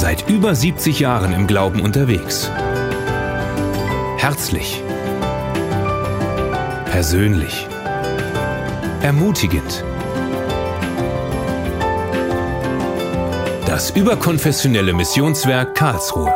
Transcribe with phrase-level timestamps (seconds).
[0.00, 2.50] Seit über 70 Jahren im Glauben unterwegs.
[4.16, 4.82] Herzlich.
[6.86, 7.66] Persönlich.
[9.02, 9.84] Ermutigend.
[13.66, 16.32] Das überkonfessionelle Missionswerk Karlsruhe.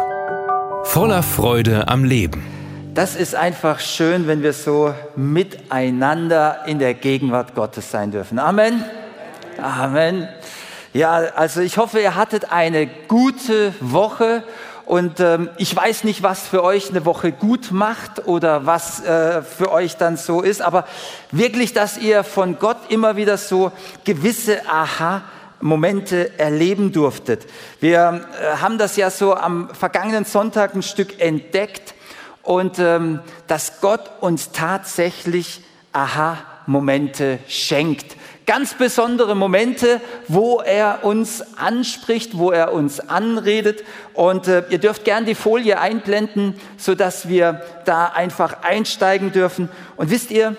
[0.83, 2.45] Voller Freude am Leben.
[2.93, 8.39] Das ist einfach schön, wenn wir so miteinander in der Gegenwart Gottes sein dürfen.
[8.39, 8.85] Amen.
[9.57, 10.29] Amen.
[10.95, 14.45] Ja, also ich hoffe, ihr hattet eine gute Woche
[14.87, 19.43] und ähm, ich weiß nicht, was für euch eine Woche gut macht oder was äh,
[19.43, 20.87] für euch dann so ist, aber
[21.33, 23.73] wirklich, dass ihr von Gott immer wieder so
[24.05, 25.23] gewisse Aha
[25.61, 27.45] Momente erleben durftet.
[27.81, 31.95] Wir äh, haben das ja so am vergangenen Sonntag ein Stück entdeckt
[32.45, 35.61] und ähm, dass Gott uns tatsächlich
[35.93, 38.17] Aha-Momente schenkt.
[38.47, 43.85] Ganz besondere Momente, wo er uns anspricht, wo er uns anredet.
[44.13, 49.71] Und äh, ihr dürft gern die Folie einblenden, so dass wir da einfach einsteigen dürfen.
[49.97, 50.57] Und wisst ihr,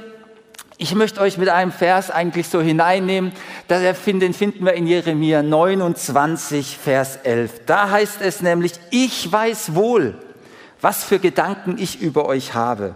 [0.78, 3.32] ich möchte euch mit einem Vers eigentlich so hineinnehmen,
[3.70, 7.66] den finden wir in Jeremia 29, Vers 11.
[7.66, 10.16] Da heißt es nämlich, ich weiß wohl,
[10.82, 12.96] was für Gedanken ich über euch habe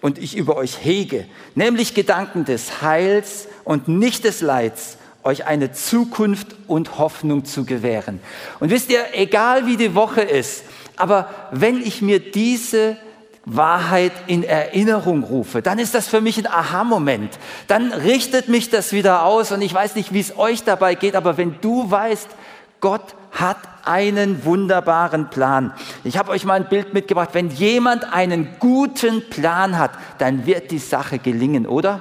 [0.00, 5.72] und ich über euch hege, nämlich Gedanken des Heils und nicht des Leids, euch eine
[5.72, 8.20] Zukunft und Hoffnung zu gewähren.
[8.60, 10.62] Und wisst ihr, egal wie die Woche ist,
[10.96, 12.96] aber wenn ich mir diese
[13.44, 17.38] Wahrheit in Erinnerung rufe, dann ist das für mich ein Aha-Moment.
[17.68, 21.14] Dann richtet mich das wieder aus und ich weiß nicht, wie es euch dabei geht,
[21.14, 22.28] aber wenn du weißt,
[22.80, 25.72] Gott hat einen wunderbaren Plan.
[26.04, 27.30] Ich habe euch mal ein Bild mitgebracht.
[27.32, 32.00] Wenn jemand einen guten Plan hat, dann wird die Sache gelingen, oder?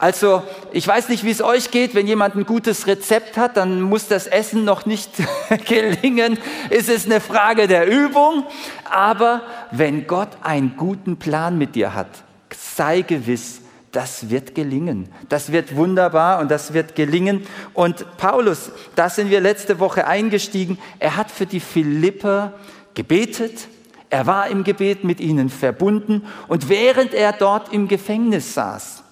[0.00, 1.94] Also, ich weiß nicht, wie es euch geht.
[1.94, 5.10] Wenn jemand ein gutes Rezept hat, dann muss das Essen noch nicht
[5.66, 6.38] gelingen.
[6.70, 8.44] Es ist eine Frage der Übung.
[8.90, 12.08] Aber wenn Gott einen guten Plan mit dir hat,
[12.56, 13.60] sei gewiss,
[13.92, 15.08] das wird gelingen.
[15.28, 17.46] Das wird wunderbar und das wird gelingen.
[17.74, 22.52] Und Paulus, da sind wir letzte Woche eingestiegen, er hat für die Philipper
[22.94, 23.68] gebetet.
[24.08, 26.26] Er war im Gebet mit ihnen verbunden.
[26.46, 29.02] Und während er dort im Gefängnis saß,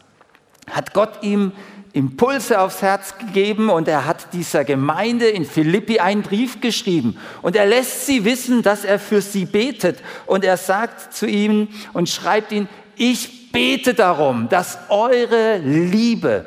[0.70, 1.52] hat Gott ihm
[1.92, 7.56] Impulse aufs Herz gegeben und er hat dieser Gemeinde in Philippi einen Brief geschrieben und
[7.56, 12.08] er lässt sie wissen, dass er für sie betet und er sagt zu ihnen und
[12.08, 16.46] schreibt ihnen, ich bete darum, dass eure Liebe,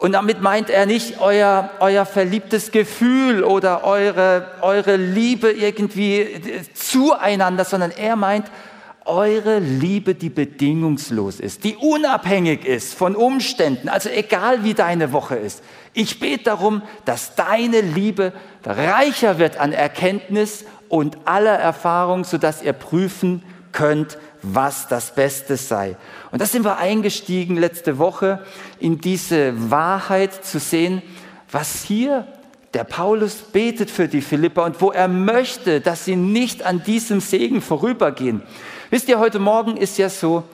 [0.00, 6.42] und damit meint er nicht euer, euer verliebtes Gefühl oder eure, eure Liebe irgendwie
[6.74, 8.46] zueinander, sondern er meint
[9.04, 15.36] eure Liebe, die bedingungslos ist, die unabhängig ist von Umständen, also egal wie deine Woche
[15.36, 15.62] ist.
[15.92, 18.32] Ich bete darum, dass deine Liebe
[18.64, 25.96] reicher wird an Erkenntnis und aller Erfahrung, sodass ihr prüfen könnt, was das Beste sei.
[26.30, 28.44] Und da sind wir eingestiegen letzte Woche
[28.78, 31.02] in diese Wahrheit zu sehen,
[31.50, 32.26] was hier
[32.74, 37.20] der Paulus betet für die Philipper und wo er möchte, dass sie nicht an diesem
[37.20, 38.42] Segen vorübergehen.
[38.90, 40.44] Wisst ihr, heute Morgen ist ja so,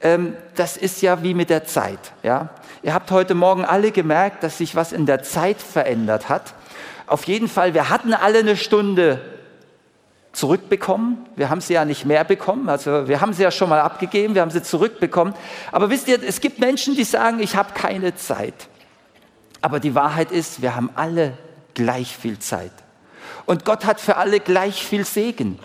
[0.00, 1.98] ähm, das ist ja wie mit der Zeit.
[2.22, 2.50] Ja?
[2.82, 6.54] Ihr habt heute Morgen alle gemerkt, dass sich was in der Zeit verändert hat.
[7.06, 9.20] Auf jeden Fall, wir hatten alle eine Stunde
[10.32, 11.26] zurückbekommen.
[11.36, 12.68] Wir haben sie ja nicht mehr bekommen.
[12.68, 15.34] Also wir haben sie ja schon mal abgegeben, wir haben sie zurückbekommen.
[15.72, 18.68] Aber wisst ihr, es gibt Menschen, die sagen, ich habe keine Zeit.
[19.60, 21.36] Aber die Wahrheit ist, wir haben alle
[21.74, 22.72] gleich viel Zeit.
[23.46, 25.58] Und Gott hat für alle gleich viel Segen.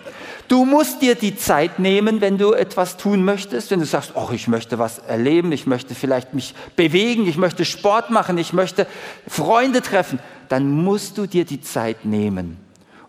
[0.48, 4.30] Du musst dir die Zeit nehmen, wenn du etwas tun möchtest, wenn du sagst, oh,
[4.32, 8.86] ich möchte was erleben, ich möchte vielleicht mich bewegen, ich möchte Sport machen, ich möchte
[9.26, 12.63] Freunde treffen, dann musst du dir die Zeit nehmen.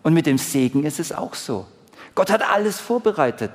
[0.05, 1.65] Und mit dem Segen ist es auch so.
[2.13, 3.49] Gott hat alles vorbereitet.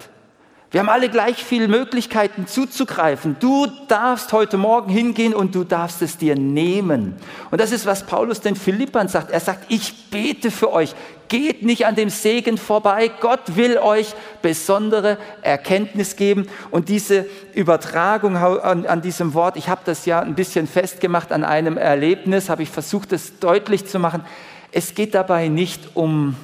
[0.72, 3.36] Wir haben alle gleich viele Möglichkeiten zuzugreifen.
[3.38, 7.14] Du darfst heute Morgen hingehen und du darfst es dir nehmen.
[7.52, 9.30] Und das ist, was Paulus den Philippern sagt.
[9.30, 10.96] Er sagt, ich bete für euch.
[11.28, 13.12] Geht nicht an dem Segen vorbei.
[13.20, 14.12] Gott will euch
[14.42, 16.48] besondere Erkenntnis geben.
[16.72, 21.44] Und diese Übertragung an, an diesem Wort, ich habe das ja ein bisschen festgemacht an
[21.44, 24.24] einem Erlebnis, habe ich versucht, es deutlich zu machen.
[24.72, 26.36] Es geht dabei nicht um,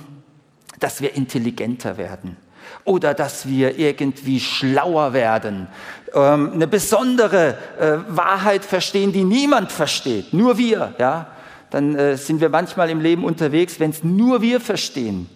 [0.80, 2.36] dass wir intelligenter werden
[2.84, 5.68] oder dass wir irgendwie schlauer werden,
[6.14, 10.94] ähm, eine besondere äh, Wahrheit verstehen, die niemand versteht, nur wir.
[10.98, 11.28] Ja?
[11.70, 15.28] Dann äh, sind wir manchmal im Leben unterwegs, wenn es nur wir verstehen.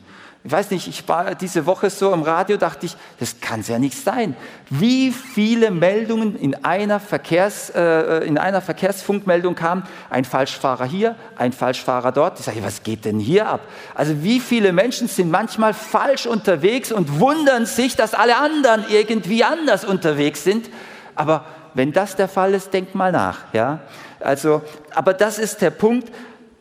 [0.43, 3.69] Ich weiß nicht, ich war diese Woche so im Radio, dachte ich, das kann es
[3.69, 4.35] ja nicht sein.
[4.71, 11.53] Wie viele Meldungen in einer, Verkehrs, äh, in einer Verkehrsfunkmeldung kamen, ein Falschfahrer hier, ein
[11.53, 12.39] Falschfahrer dort.
[12.39, 13.61] Ich sage, was geht denn hier ab?
[13.95, 19.45] Also wie viele Menschen sind manchmal falsch unterwegs und wundern sich, dass alle anderen irgendwie
[19.45, 20.71] anders unterwegs sind.
[21.17, 21.45] Aber
[21.75, 23.41] wenn das der Fall ist, denk mal nach.
[23.53, 23.81] Ja?
[24.21, 24.63] Also,
[24.95, 26.11] aber das ist der Punkt,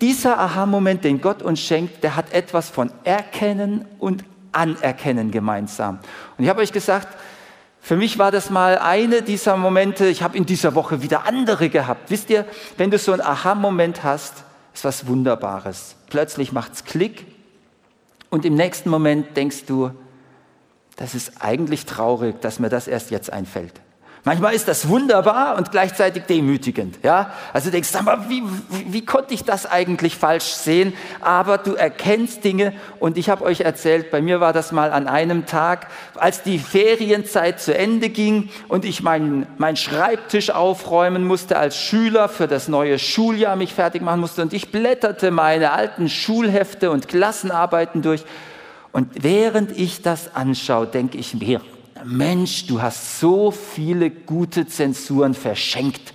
[0.02, 6.00] dieser Aha-Moment, den Gott uns schenkt, der hat etwas von Erkennen und Anerkennen gemeinsam.
[6.38, 7.18] Und ich habe euch gesagt,
[7.82, 11.70] für mich war das mal eine dieser Momente, ich habe in dieser Woche wieder andere
[11.70, 12.10] gehabt.
[12.12, 12.46] Wisst ihr,
[12.78, 14.44] wenn du so einen Aha-Moment hast,
[14.74, 15.96] ist was Wunderbares.
[16.10, 17.26] Plötzlich macht es Klick
[18.30, 19.92] und im nächsten Moment denkst du,
[20.98, 23.80] das ist eigentlich traurig, dass mir das erst jetzt einfällt.
[24.26, 27.00] Manchmal ist das wunderbar und gleichzeitig demütigend.
[27.04, 27.32] Ja?
[27.54, 30.94] Also du denkst, sag mal, wie, wie, wie konnte ich das eigentlich falsch sehen?
[31.22, 35.08] Aber du erkennst Dinge und ich habe euch erzählt, bei mir war das mal an
[35.08, 41.58] einem Tag, als die Ferienzeit zu Ende ging und ich meinen mein Schreibtisch aufräumen musste
[41.58, 46.10] als Schüler für das neue Schuljahr mich fertig machen musste und ich blätterte meine alten
[46.10, 48.26] Schulhefte und Klassenarbeiten durch
[48.92, 51.62] und während ich das anschaue, denke ich mir,
[52.04, 56.14] Mensch, du hast so viele gute Zensuren verschenkt.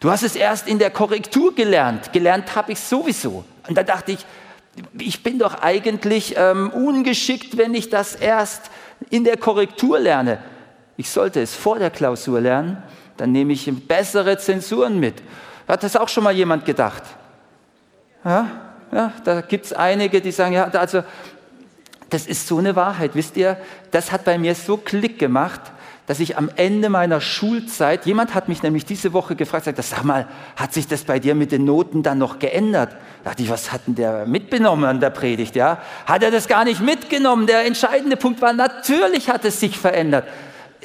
[0.00, 2.12] Du hast es erst in der Korrektur gelernt.
[2.12, 3.44] Gelernt habe ich sowieso.
[3.66, 4.26] Und da dachte ich,
[4.98, 8.70] ich bin doch eigentlich ähm, ungeschickt, wenn ich das erst
[9.10, 10.38] in der Korrektur lerne.
[10.96, 12.82] Ich sollte es vor der Klausur lernen,
[13.16, 15.14] dann nehme ich bessere Zensuren mit.
[15.68, 17.02] Hat das auch schon mal jemand gedacht?
[18.24, 18.50] Ja,
[18.92, 21.02] ja da gibt es einige, die sagen, ja, also
[22.10, 23.12] das ist so eine Wahrheit.
[23.14, 23.56] Wisst ihr,
[23.90, 25.60] das hat bei mir so Klick gemacht,
[26.06, 30.04] dass ich am Ende meiner Schulzeit, jemand hat mich nämlich diese Woche gefragt, sagt, sag
[30.04, 32.92] mal, hat sich das bei dir mit den Noten dann noch geändert?
[33.24, 35.78] Da dachte ich, was hat denn der mitgenommen an der Predigt, ja?
[36.06, 37.48] Hat er das gar nicht mitgenommen?
[37.48, 40.26] Der entscheidende Punkt war, natürlich hat es sich verändert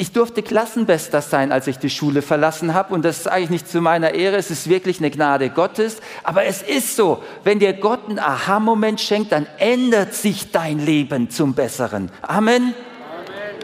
[0.01, 2.91] ich durfte Klassenbester sein, als ich die Schule verlassen habe.
[2.95, 5.97] Und das sage ich nicht zu meiner Ehre, es ist wirklich eine Gnade Gottes.
[6.23, 11.29] Aber es ist so, wenn dir Gott einen Aha-Moment schenkt, dann ändert sich dein Leben
[11.29, 12.09] zum Besseren.
[12.23, 12.73] Amen.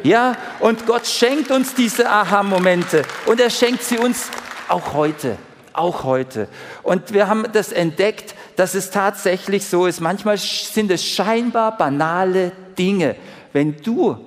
[0.04, 3.02] Ja, und Gott schenkt uns diese Aha-Momente.
[3.26, 4.30] Und er schenkt sie uns
[4.68, 5.38] auch heute.
[5.74, 6.50] Auch heute.
[6.84, 10.02] Und wir haben das entdeckt, dass es tatsächlich so ist.
[10.02, 13.16] Manchmal sind es scheinbar banale Dinge.
[13.54, 14.27] Wenn du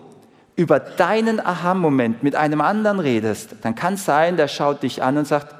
[0.61, 5.17] über deinen Aha-Moment mit einem anderen redest, dann kann es sein, der schaut dich an
[5.17, 5.55] und sagt,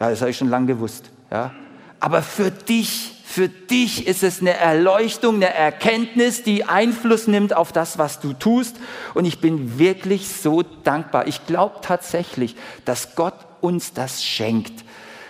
[0.00, 1.10] ja, das habe ich schon lange gewusst.
[1.30, 1.52] Ja?
[2.00, 7.70] Aber für dich, für dich ist es eine Erleuchtung, eine Erkenntnis, die Einfluss nimmt auf
[7.70, 8.74] das, was du tust.
[9.14, 11.28] Und ich bin wirklich so dankbar.
[11.28, 14.84] Ich glaube tatsächlich, dass Gott uns das schenkt.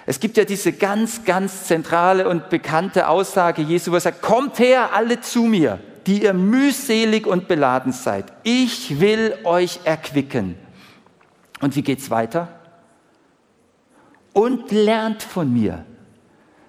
[0.07, 4.59] Es gibt ja diese ganz, ganz zentrale und bekannte Aussage Jesu, wo er sagt, kommt
[4.59, 8.33] her alle zu mir die ihr mühselig und beladen seid.
[8.45, 10.57] Ich will euch erquicken.
[11.61, 12.49] Und wie geht's weiter?
[14.33, 15.85] Und lernt von mir.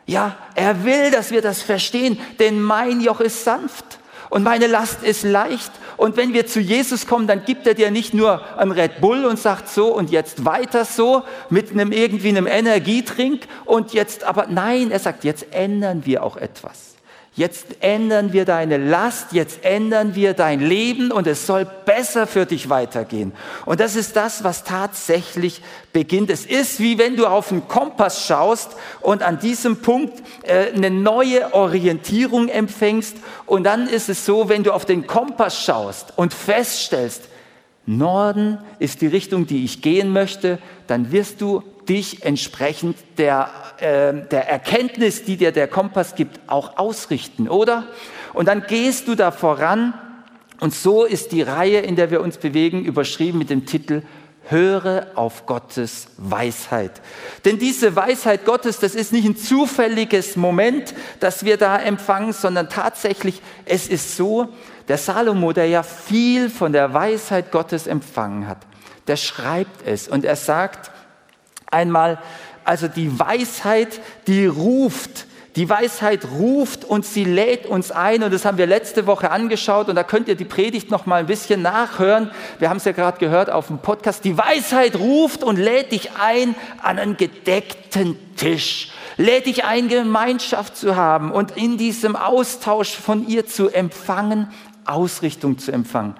[0.05, 3.99] Ja, er will, dass wir das verstehen, denn mein Joch ist sanft
[4.29, 5.71] und meine Last ist leicht.
[5.97, 9.25] Und wenn wir zu Jesus kommen, dann gibt er dir nicht nur ein Red Bull
[9.25, 14.47] und sagt so und jetzt weiter so mit einem irgendwie einem Energietrink und jetzt aber
[14.47, 16.96] nein, er sagt, jetzt ändern wir auch etwas.
[17.37, 22.47] Jetzt ändern wir deine Last, jetzt ändern wir dein Leben und es soll besser für
[22.47, 23.31] dich weitergehen.
[23.67, 25.61] Und das ist das, was tatsächlich
[25.93, 26.31] beginnt.
[26.31, 30.89] Es ist wie wenn du auf den Kompass schaust und an diesem Punkt äh, eine
[30.89, 33.17] neue Orientierung empfängst.
[33.45, 37.29] Und dann ist es so, wenn du auf den Kompass schaust und feststellst,
[37.85, 44.13] Norden ist die Richtung, die ich gehen möchte, dann wirst du dich entsprechend der, äh,
[44.29, 47.87] der Erkenntnis, die dir der Kompass gibt, auch ausrichten, oder?
[48.33, 49.93] Und dann gehst du da voran
[50.59, 54.01] und so ist die Reihe, in der wir uns bewegen, überschrieben mit dem Titel
[54.49, 57.01] Höre auf Gottes Weisheit.
[57.43, 62.69] Denn diese Weisheit Gottes, das ist nicht ein zufälliges Moment, das wir da empfangen, sondern
[62.69, 64.47] tatsächlich, es ist so,
[64.87, 68.59] der Salomo, der ja viel von der Weisheit Gottes empfangen hat,
[69.07, 70.91] der schreibt es und er sagt,
[71.71, 72.19] einmal,
[72.63, 75.25] also die Weisheit, die ruft,
[75.57, 79.89] die Weisheit ruft und sie lädt uns ein und das haben wir letzte Woche angeschaut
[79.89, 82.29] und da könnt ihr die Predigt noch mal ein bisschen nachhören.
[82.59, 84.23] Wir haben es ja gerade gehört auf dem Podcast.
[84.23, 88.91] Die Weisheit ruft und lädt dich ein an einen gedeckten Tisch.
[89.17, 94.51] Lädt dich ein, Gemeinschaft zu haben und in diesem Austausch von ihr zu empfangen,
[94.85, 96.13] Ausrichtung zu empfangen.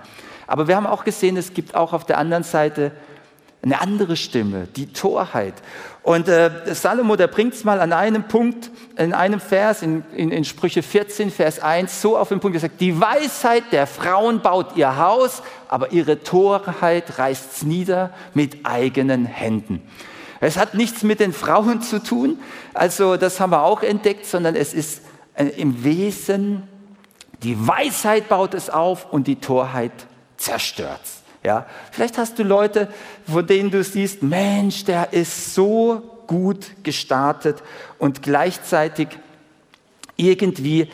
[0.48, 2.92] Aber wir haben auch gesehen, es gibt auch auf der anderen Seite
[3.62, 5.56] eine andere Stimme, die Torheit.
[6.04, 10.32] Und äh, Salomo, der bringt es mal an einem Punkt, in einem Vers, in, in,
[10.32, 14.78] in Sprüche 14, Vers 1, so auf den Punkt gesagt, die Weisheit der Frauen baut
[14.78, 19.82] ihr Haus, aber ihre Torheit reißt es nieder mit eigenen Händen.
[20.40, 22.40] Es hat nichts mit den Frauen zu tun,
[22.74, 25.02] also das haben wir auch entdeckt, sondern es ist
[25.34, 26.64] äh, im Wesen,
[27.44, 29.92] die Weisheit baut es auf und die Torheit
[30.38, 31.27] zerstört es.
[31.44, 32.90] Ja, vielleicht hast du Leute,
[33.30, 37.64] von denen du siehst, Mensch, der ist so gut gestartet
[38.00, 39.08] und gleichzeitig
[40.18, 40.90] irgendwie,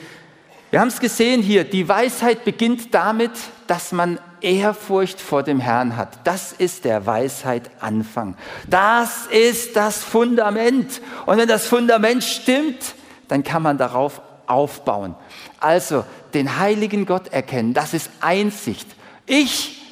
[0.69, 3.31] wir haben es gesehen hier, die Weisheit beginnt damit,
[3.67, 6.19] dass man Ehrfurcht vor dem Herrn hat.
[6.25, 8.35] Das ist der Weisheit Anfang.
[8.69, 11.01] Das ist das Fundament.
[11.25, 12.95] Und wenn das Fundament stimmt,
[13.29, 15.15] dann kann man darauf aufbauen.
[15.59, 18.87] Also den heiligen Gott erkennen, das ist Einsicht.
[19.25, 19.82] Ich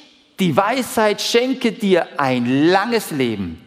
[0.42, 3.64] die Weisheit schenke dir ein langes Leben.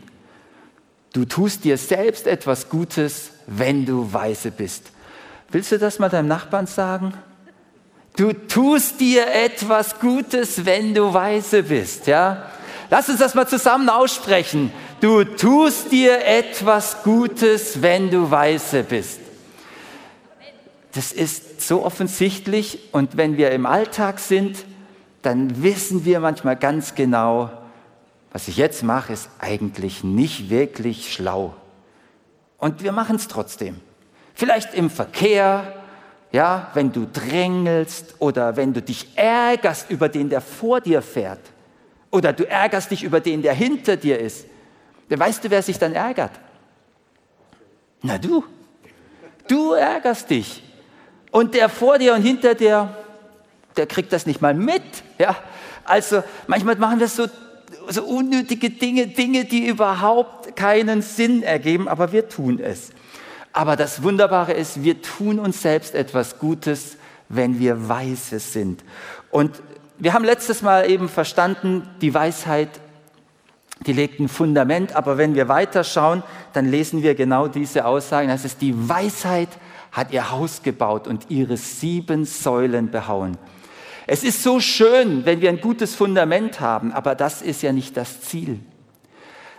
[1.13, 4.91] Du tust dir selbst etwas Gutes, wenn du weise bist.
[5.53, 7.15] Willst du das mal deinem Nachbarn sagen?
[8.17, 12.51] Du tust dir etwas Gutes, wenn du weise bist, ja?
[12.91, 14.73] Lass uns das mal zusammen aussprechen.
[15.01, 19.21] Du tust dir etwas Gutes, wenn du weise bist.
[20.93, 24.65] Das ist so offensichtlich und wenn wir im Alltag sind,
[25.25, 27.51] dann wissen wir manchmal ganz genau,
[28.33, 31.55] was ich jetzt mache, ist eigentlich nicht wirklich schlau.
[32.59, 33.81] Und wir machen es trotzdem.
[34.35, 35.73] Vielleicht im Verkehr,
[36.33, 41.41] ja, wenn du drängelst oder wenn du dich ärgerst über den, der vor dir fährt.
[42.11, 44.47] Oder du ärgerst dich über den, der hinter dir ist.
[45.09, 46.33] Weißt du, wer sich dann ärgert?
[48.03, 48.45] Na du.
[49.49, 50.63] Du ärgerst dich.
[51.31, 52.97] Und der vor dir und hinter dir,
[53.77, 54.83] der kriegt das nicht mal mit.
[55.19, 55.37] Ja?
[55.85, 57.27] Also manchmal machen wir so,
[57.89, 62.91] so unnötige Dinge, Dinge, die überhaupt keinen Sinn ergeben, aber wir tun es.
[63.53, 66.97] Aber das Wunderbare ist, wir tun uns selbst etwas Gutes,
[67.29, 68.83] wenn wir weise sind.
[69.31, 69.63] Und
[69.99, 72.69] wir haben letztes Mal eben verstanden, die Weisheit,
[73.87, 78.29] die legt ein Fundament, aber wenn wir weiterschauen, dann lesen wir genau diese Aussagen.
[78.29, 79.51] Das ist, die Weisheit
[79.93, 83.39] hat ihr Haus gebaut und ihre sieben Säulen behauen.
[84.07, 87.97] Es ist so schön, wenn wir ein gutes Fundament haben, aber das ist ja nicht
[87.97, 88.61] das Ziel.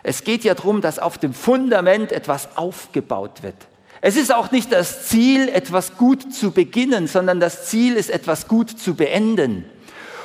[0.03, 3.55] Es geht ja darum, dass auf dem Fundament etwas aufgebaut wird.
[4.01, 8.47] Es ist auch nicht das Ziel, etwas gut zu beginnen, sondern das Ziel ist, etwas
[8.47, 9.65] gut zu beenden.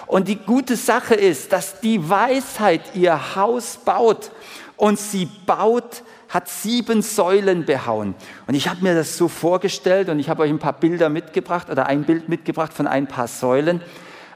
[0.07, 4.33] Und die gute Sache ist, dass die Weisheit ihr Haus baut
[4.77, 8.15] und sie baut, hat sieben Säulen behauen.
[8.47, 11.71] Und ich habe mir das so vorgestellt und ich habe euch ein paar Bilder mitgebracht
[11.71, 13.81] oder ein Bild mitgebracht von ein paar Säulen.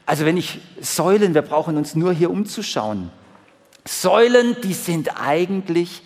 [0.05, 3.09] Also wenn ich Säulen, wir brauchen uns nur hier umzuschauen.
[3.87, 6.01] Säulen, die sind eigentlich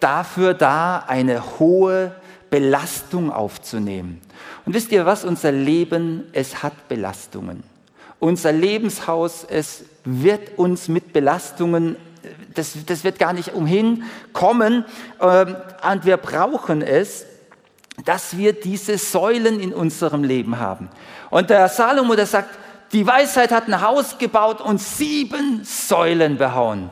[0.00, 2.14] dafür da, eine hohe
[2.50, 4.20] Belastung aufzunehmen.
[4.64, 5.24] Und wisst ihr was?
[5.24, 7.62] Unser Leben, es hat Belastungen.
[8.18, 11.96] Unser Lebenshaus, es wird uns mit Belastungen,
[12.54, 14.84] das, das wird gar nicht umhin kommen.
[15.20, 15.56] Ähm,
[15.92, 17.26] und wir brauchen es,
[18.04, 20.88] dass wir diese Säulen in unserem Leben haben.
[21.30, 22.58] Und der Salomo, der sagt,
[22.92, 26.90] die Weisheit hat ein Haus gebaut und sieben Säulen behauen.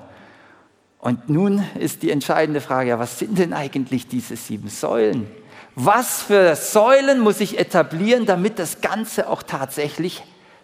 [0.99, 5.31] Und nun ist die entscheidende Frage, ja, was sind denn eigentlich diese sieben Säulen?
[5.75, 10.23] Was für Säulen muss ich etablieren, damit das Ganze auch tatsächlich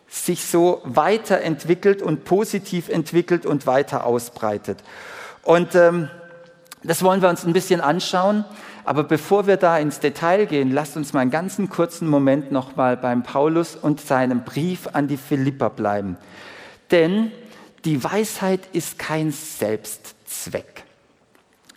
[0.09, 4.83] sich so weiterentwickelt und positiv entwickelt und weiter ausbreitet?
[5.43, 6.09] Und ähm,
[6.83, 8.45] das wollen wir uns ein bisschen anschauen.
[8.85, 12.97] Aber bevor wir da ins Detail gehen, lasst uns mal einen ganzen kurzen Moment nochmal
[12.97, 16.17] beim Paulus und seinem Brief an die Philipper bleiben.
[16.91, 17.31] Denn
[17.85, 20.85] die Weisheit ist kein Selbstzweck.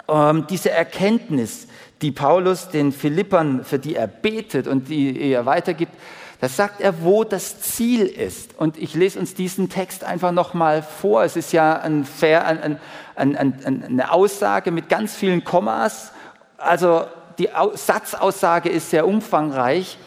[0.08, 1.68] Ähm, diese Erkenntnis,
[2.02, 5.94] die Paulus den Philippern, für die er betet und die er weitergibt,
[6.42, 8.60] das sagt er, wo das Ziel ist.
[8.60, 11.24] Und ich lese uns diesen Text einfach nochmal vor.
[11.24, 12.78] Es ist ja ein, ein,
[13.16, 16.12] ein, eine Aussage mit ganz vielen Kommas
[16.58, 17.06] also
[17.38, 19.98] die Satzaussage ist sehr umfangreich.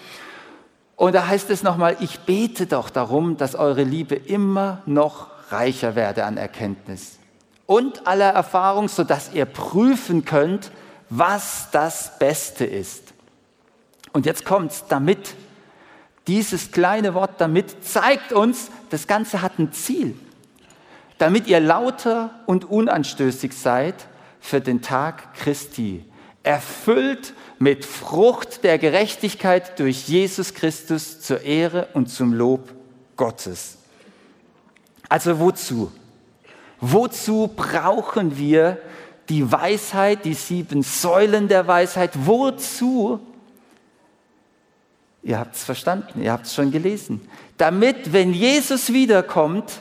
[0.96, 5.94] Und da heißt es nochmal, ich bete doch darum, dass eure Liebe immer noch reicher
[5.94, 7.18] werde an Erkenntnis
[7.68, 10.72] und aller Erfahrung, sodass ihr prüfen könnt,
[11.10, 13.12] was das Beste ist.
[14.12, 15.34] Und jetzt kommt's, damit.
[16.26, 20.18] Dieses kleine Wort damit zeigt uns, das Ganze hat ein Ziel.
[21.18, 23.94] Damit ihr lauter und unanstößig seid
[24.40, 26.04] für den Tag Christi,
[26.48, 32.70] erfüllt mit Frucht der Gerechtigkeit durch Jesus Christus zur Ehre und zum Lob
[33.18, 33.76] Gottes.
[35.10, 35.92] Also wozu?
[36.80, 38.78] Wozu brauchen wir
[39.28, 42.12] die Weisheit, die sieben Säulen der Weisheit?
[42.14, 43.20] Wozu?
[45.22, 47.28] Ihr habt es verstanden, ihr habt es schon gelesen.
[47.58, 49.80] Damit, wenn Jesus wiederkommt,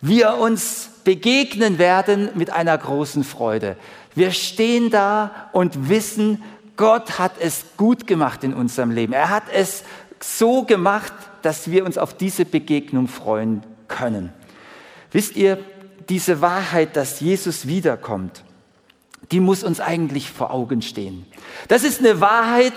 [0.00, 3.76] wir uns begegnen werden mit einer großen Freude.
[4.18, 6.42] Wir stehen da und wissen,
[6.76, 9.12] Gott hat es gut gemacht in unserem Leben.
[9.12, 9.84] Er hat es
[10.18, 14.32] so gemacht, dass wir uns auf diese Begegnung freuen können.
[15.12, 15.58] Wisst ihr,
[16.08, 18.42] diese Wahrheit, dass Jesus wiederkommt,
[19.30, 21.24] die muss uns eigentlich vor Augen stehen.
[21.68, 22.72] Das ist eine Wahrheit,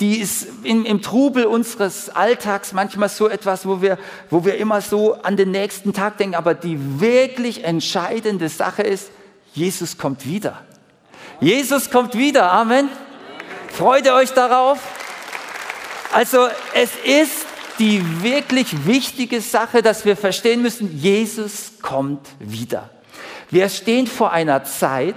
[0.00, 3.98] die ist im, im, Trubel unseres Alltags manchmal so etwas, wo wir,
[4.30, 6.36] wo wir immer so an den nächsten Tag denken.
[6.36, 9.10] Aber die wirklich entscheidende Sache ist,
[9.52, 10.65] Jesus kommt wieder.
[11.40, 12.50] Jesus kommt wieder.
[12.50, 12.88] Amen.
[13.68, 14.78] Freut ihr euch darauf?
[16.14, 17.46] Also es ist
[17.78, 22.88] die wirklich wichtige Sache, dass wir verstehen müssen, Jesus kommt wieder.
[23.50, 25.16] Wir stehen vor einer Zeit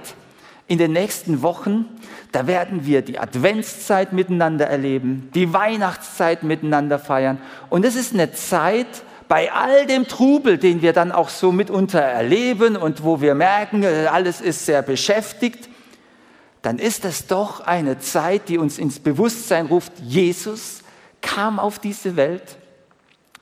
[0.68, 1.86] in den nächsten Wochen,
[2.34, 7.42] da werden wir die Adventszeit miteinander erleben, die Weihnachtszeit miteinander feiern.
[7.70, 8.88] Und es ist eine Zeit,
[9.30, 13.86] bei all dem Trubel, den wir dann auch so mitunter erleben und wo wir merken,
[13.86, 15.69] alles ist sehr beschäftigt,
[16.62, 20.80] dann ist es doch eine Zeit, die uns ins Bewusstsein ruft, Jesus
[21.22, 22.58] kam auf diese Welt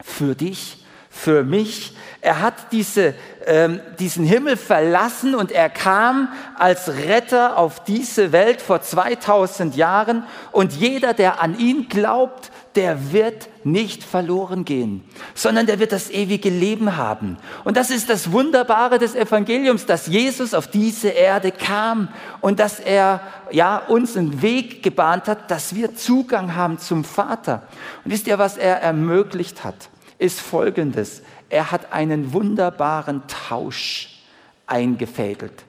[0.01, 1.95] für dich, für mich.
[2.21, 8.61] Er hat diese, ähm, diesen Himmel verlassen und er kam als Retter auf diese Welt
[8.61, 10.23] vor 2000 Jahren.
[10.51, 15.03] Und jeder, der an ihn glaubt, der wird nicht verloren gehen,
[15.33, 17.37] sondern der wird das ewige Leben haben.
[17.63, 22.79] Und das ist das Wunderbare des Evangeliums, dass Jesus auf diese Erde kam und dass
[22.79, 27.63] er ja uns einen Weg gebahnt hat, dass wir Zugang haben zum Vater.
[28.05, 29.89] Und wisst ihr, was er ermöglicht hat?
[30.19, 31.23] Ist folgendes.
[31.49, 34.21] Er hat einen wunderbaren Tausch
[34.67, 35.63] eingefädelt.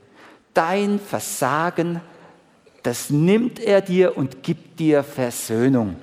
[0.53, 2.03] Dein Versagen,
[2.83, 5.97] das nimmt er dir und gibt dir Versöhnung.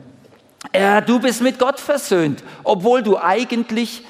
[0.74, 4.04] Ja, du bist mit Gott versöhnt, obwohl du eigentlich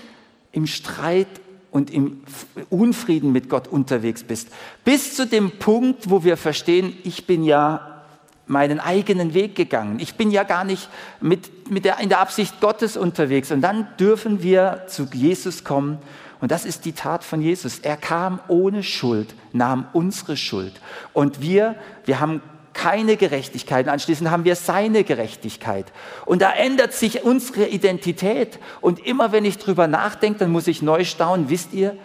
[0.52, 1.28] im Streit
[1.72, 2.22] und im
[2.70, 4.50] Unfrieden mit Gott unterwegs bist.
[4.84, 8.04] Bis zu dem Punkt, wo wir verstehen, ich bin ja
[8.48, 10.00] meinen eigenen Weg gegangen.
[10.00, 13.52] Ich bin ja gar nicht mit, mit der, in der Absicht Gottes unterwegs.
[13.52, 15.98] Und dann dürfen wir zu Jesus kommen.
[16.42, 17.80] Und das ist die Tat von Jesus.
[17.80, 20.74] Er kam ohne Schuld, nahm unsere Schuld.
[21.12, 22.42] Und wir, wir haben
[22.76, 23.88] keine Gerechtigkeit.
[23.88, 25.92] Anschließend haben wir seine Gerechtigkeit.
[26.26, 28.60] Und da ändert sich unsere Identität.
[28.82, 31.50] Und immer wenn ich drüber nachdenke, dann muss ich neu staunen.
[31.50, 31.98] Wisst ihr,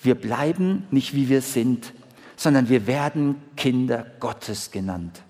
[0.00, 1.92] wir bleiben nicht wie wir sind,
[2.36, 5.22] sondern wir werden Kinder Gottes genannt.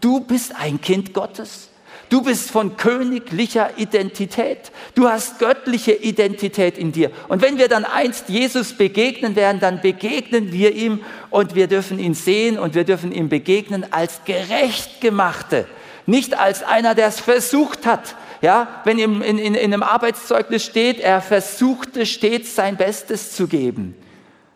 [0.00, 1.68] Du bist ein Kind Gottes.
[2.12, 4.70] Du bist von königlicher Identität.
[4.94, 7.10] Du hast göttliche Identität in dir.
[7.28, 11.98] Und wenn wir dann einst Jesus begegnen werden, dann begegnen wir ihm und wir dürfen
[11.98, 15.66] ihn sehen und wir dürfen ihm begegnen als gerecht gemachte.
[16.04, 18.14] Nicht als einer, der es versucht hat.
[18.42, 23.96] Ja, wenn in, in, in einem Arbeitszeugnis steht, er versuchte stets sein Bestes zu geben,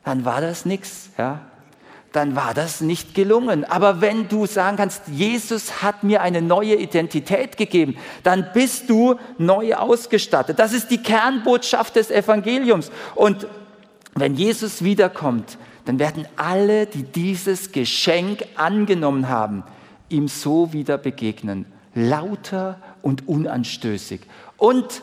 [0.04, 1.08] dann war das nichts.
[1.16, 1.40] Ja,
[2.16, 3.64] dann war das nicht gelungen.
[3.64, 9.16] Aber wenn du sagen kannst, Jesus hat mir eine neue Identität gegeben, dann bist du
[9.36, 10.58] neu ausgestattet.
[10.58, 12.90] Das ist die Kernbotschaft des Evangeliums.
[13.14, 13.46] Und
[14.14, 19.62] wenn Jesus wiederkommt, dann werden alle, die dieses Geschenk angenommen haben,
[20.08, 21.66] ihm so wieder begegnen.
[21.94, 24.22] Lauter und unanstößig.
[24.56, 25.02] Und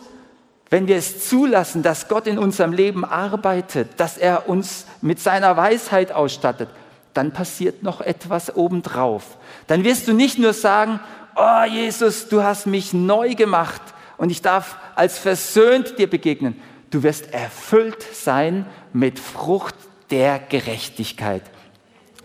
[0.71, 5.55] wenn wir es zulassen, dass Gott in unserem Leben arbeitet, dass er uns mit seiner
[5.55, 6.69] Weisheit ausstattet,
[7.13, 9.37] dann passiert noch etwas obendrauf.
[9.67, 10.99] Dann wirst du nicht nur sagen,
[11.35, 13.81] oh Jesus, du hast mich neu gemacht
[14.17, 16.59] und ich darf als versöhnt dir begegnen.
[16.89, 19.75] Du wirst erfüllt sein mit Frucht
[20.11, 21.43] der Gerechtigkeit.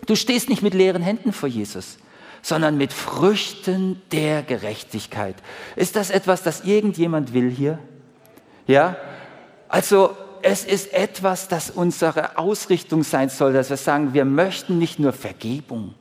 [0.05, 1.97] Du stehst nicht mit leeren Händen vor Jesus,
[2.41, 5.35] sondern mit Früchten der Gerechtigkeit.
[5.75, 7.79] Ist das etwas, das irgendjemand will hier?
[8.67, 8.95] Ja?
[9.67, 14.99] Also es ist etwas, das unsere Ausrichtung sein soll, dass wir sagen, wir möchten nicht
[14.99, 15.95] nur Vergebung,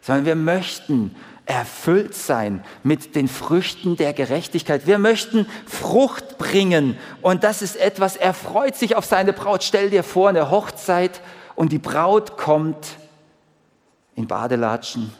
[0.00, 1.14] sondern wir möchten
[1.46, 4.86] erfüllt sein mit den Früchten der Gerechtigkeit.
[4.86, 9.64] Wir möchten Frucht bringen und das ist etwas, er freut sich auf seine Braut.
[9.64, 11.20] Stell dir vor, eine Hochzeit
[11.56, 12.86] und die Braut kommt
[14.14, 15.12] in Badelatschen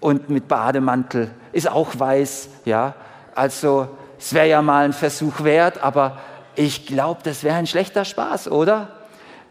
[0.00, 2.94] und mit Bademantel, ist auch weiß, ja.
[3.34, 6.18] Also es wäre ja mal ein Versuch wert, aber
[6.56, 8.88] ich glaube, das wäre ein schlechter Spaß, oder?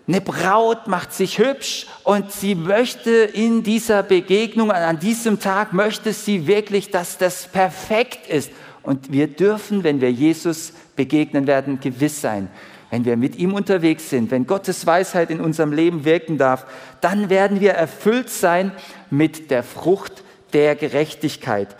[0.07, 6.13] Eine Braut macht sich hübsch und sie möchte in dieser Begegnung, an diesem Tag, möchte
[6.13, 8.51] sie wirklich, dass das perfekt ist.
[8.83, 12.49] Und wir dürfen, wenn wir Jesus begegnen werden, gewiss sein.
[12.91, 16.67] wenn wir mit ihm unterwegs sind, wenn Gottes Weisheit in unserem Leben wirken darf,
[17.01, 18.71] dann werden wir erfüllt sein
[19.09, 21.75] mit der Frucht der Gerechtigkeit.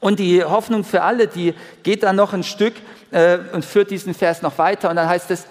[0.00, 1.54] Und die Hoffnung für alle, die
[1.84, 2.74] geht dann noch ein Stück
[3.10, 4.90] äh, und führt diesen Vers noch weiter.
[4.90, 5.46] Und dann heißt es,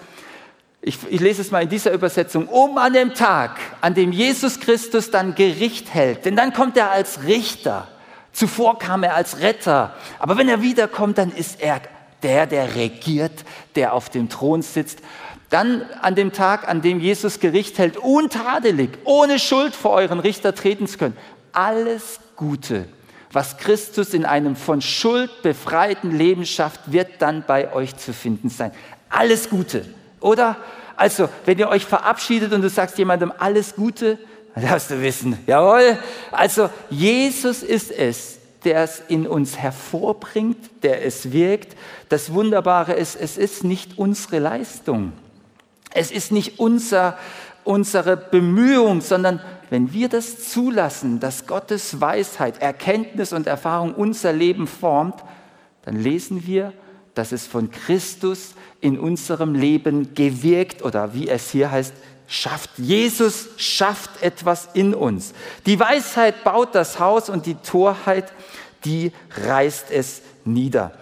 [0.82, 4.60] ich, ich lese es mal in dieser Übersetzung, um an dem Tag, an dem Jesus
[4.60, 7.88] Christus dann Gericht hält, denn dann kommt er als Richter.
[8.32, 9.94] Zuvor kam er als Retter.
[10.18, 11.80] Aber wenn er wiederkommt, dann ist er
[12.22, 15.00] der, der regiert, der auf dem Thron sitzt.
[15.50, 20.54] Dann an dem Tag, an dem Jesus Gericht hält, untadelig, ohne Schuld vor euren Richter
[20.54, 21.16] treten zu können.
[21.52, 22.86] Alles Gute,
[23.32, 28.48] was Christus in einem von Schuld befreiten Leben schafft, wird dann bei euch zu finden
[28.48, 28.72] sein.
[29.08, 29.84] Alles Gute,
[30.20, 30.56] oder?
[30.96, 34.18] Also, wenn ihr euch verabschiedet und du sagst jemandem alles Gute,
[34.54, 35.98] dann darfst du wissen, jawohl.
[36.32, 41.76] Also, Jesus ist es, der es in uns hervorbringt, der es wirkt.
[42.08, 45.12] Das Wunderbare ist, es ist nicht unsere Leistung.
[45.92, 47.18] Es ist nicht unser,
[47.64, 54.66] unsere Bemühung, sondern wenn wir das zulassen, dass Gottes Weisheit, Erkenntnis und Erfahrung unser Leben
[54.66, 55.22] formt,
[55.82, 56.72] dann lesen wir,
[57.14, 61.94] dass es von Christus in unserem Leben gewirkt oder wie es hier heißt,
[62.28, 62.70] schafft.
[62.76, 65.32] Jesus schafft etwas in uns.
[65.64, 68.32] Die Weisheit baut das Haus und die Torheit
[68.86, 69.12] die
[69.44, 70.92] reißt es nieder.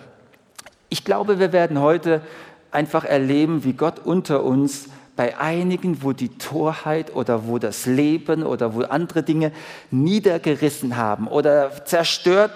[0.88, 2.22] Ich glaube, wir werden heute
[2.70, 8.42] einfach erleben, wie Gott unter uns bei einigen, wo die Torheit oder wo das Leben
[8.42, 9.52] oder wo andere Dinge
[9.90, 12.50] niedergerissen haben oder zerstört,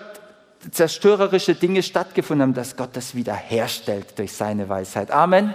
[0.70, 5.10] zerstörerische Dinge stattgefunden haben, dass Gott das wiederherstellt durch seine Weisheit.
[5.10, 5.54] Amen.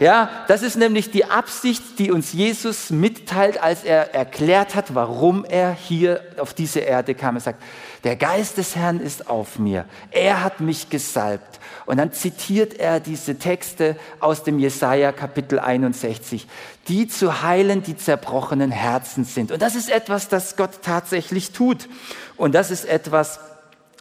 [0.00, 5.44] Ja, das ist nämlich die Absicht, die uns Jesus mitteilt, als er erklärt hat, warum
[5.44, 7.36] er hier auf diese Erde kam.
[7.36, 7.62] Er sagt,
[8.04, 9.86] der Geist des Herrn ist auf mir.
[10.10, 11.58] Er hat mich gesalbt.
[11.86, 16.46] Und dann zitiert er diese Texte aus dem Jesaja Kapitel 61,
[16.88, 19.52] die zu heilen, die zerbrochenen Herzen sind.
[19.52, 21.88] Und das ist etwas, das Gott tatsächlich tut.
[22.36, 23.40] Und das ist etwas,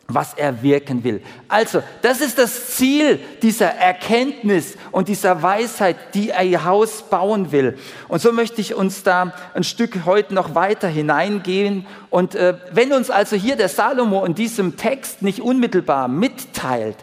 [0.07, 1.21] was er wirken will.
[1.47, 7.51] Also, das ist das Ziel dieser Erkenntnis und dieser Weisheit, die er ihr Haus bauen
[7.51, 7.77] will.
[8.09, 11.85] Und so möchte ich uns da ein Stück heute noch weiter hineingehen.
[12.09, 16.97] Und äh, wenn uns also hier der Salomo in diesem Text nicht unmittelbar mitteilt,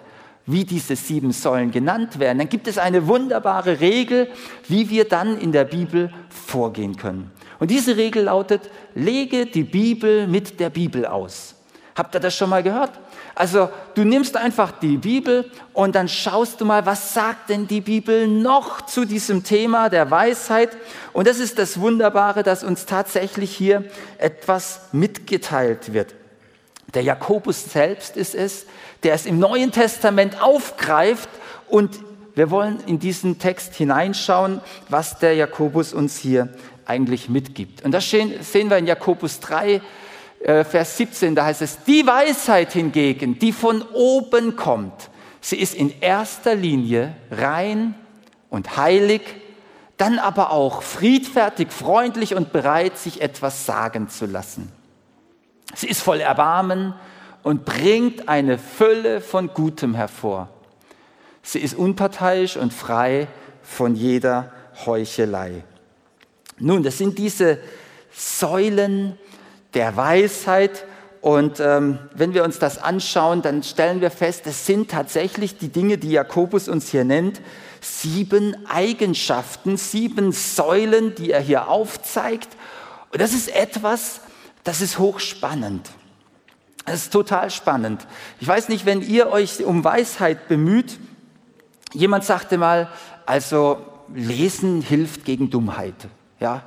[0.46, 4.28] wie diese sieben Säulen genannt werden, dann gibt es eine wunderbare Regel,
[4.68, 7.30] wie wir dann in der Bibel vorgehen können.
[7.58, 11.54] Und diese Regel lautet, lege die Bibel mit der Bibel aus.
[12.00, 12.92] Habt ihr das schon mal gehört?
[13.34, 17.82] Also du nimmst einfach die Bibel und dann schaust du mal, was sagt denn die
[17.82, 20.78] Bibel noch zu diesem Thema der Weisheit?
[21.12, 23.84] Und das ist das Wunderbare, dass uns tatsächlich hier
[24.16, 26.14] etwas mitgeteilt wird.
[26.94, 28.64] Der Jakobus selbst ist es,
[29.02, 31.28] der es im Neuen Testament aufgreift
[31.68, 32.00] und
[32.34, 36.48] wir wollen in diesen Text hineinschauen, was der Jakobus uns hier
[36.86, 37.84] eigentlich mitgibt.
[37.84, 39.82] Und das sehen wir in Jakobus 3,
[40.40, 45.74] äh, Vers 17, da heißt es, die Weisheit hingegen, die von oben kommt, sie ist
[45.74, 47.94] in erster Linie rein
[48.48, 49.22] und heilig,
[49.98, 54.72] dann aber auch friedfertig, freundlich und bereit, sich etwas sagen zu lassen.
[55.74, 56.94] Sie ist voll Erbarmen
[57.42, 60.48] und bringt eine Fülle von Gutem hervor.
[61.42, 63.28] Sie ist unparteiisch und frei
[63.62, 64.52] von jeder
[64.86, 65.64] Heuchelei.
[66.58, 67.58] Nun, das sind diese
[68.10, 69.18] Säulen
[69.74, 70.84] der Weisheit.
[71.20, 75.68] Und ähm, wenn wir uns das anschauen, dann stellen wir fest, es sind tatsächlich die
[75.68, 77.40] Dinge, die Jakobus uns hier nennt,
[77.80, 82.48] sieben Eigenschaften, sieben Säulen, die er hier aufzeigt.
[83.12, 84.20] Und das ist etwas,
[84.64, 85.90] das ist hochspannend.
[86.86, 88.06] Das ist total spannend.
[88.40, 90.98] Ich weiß nicht, wenn ihr euch um Weisheit bemüht,
[91.92, 92.90] jemand sagte mal,
[93.26, 93.78] also
[94.14, 95.94] Lesen hilft gegen Dummheit.
[96.40, 96.62] Ja,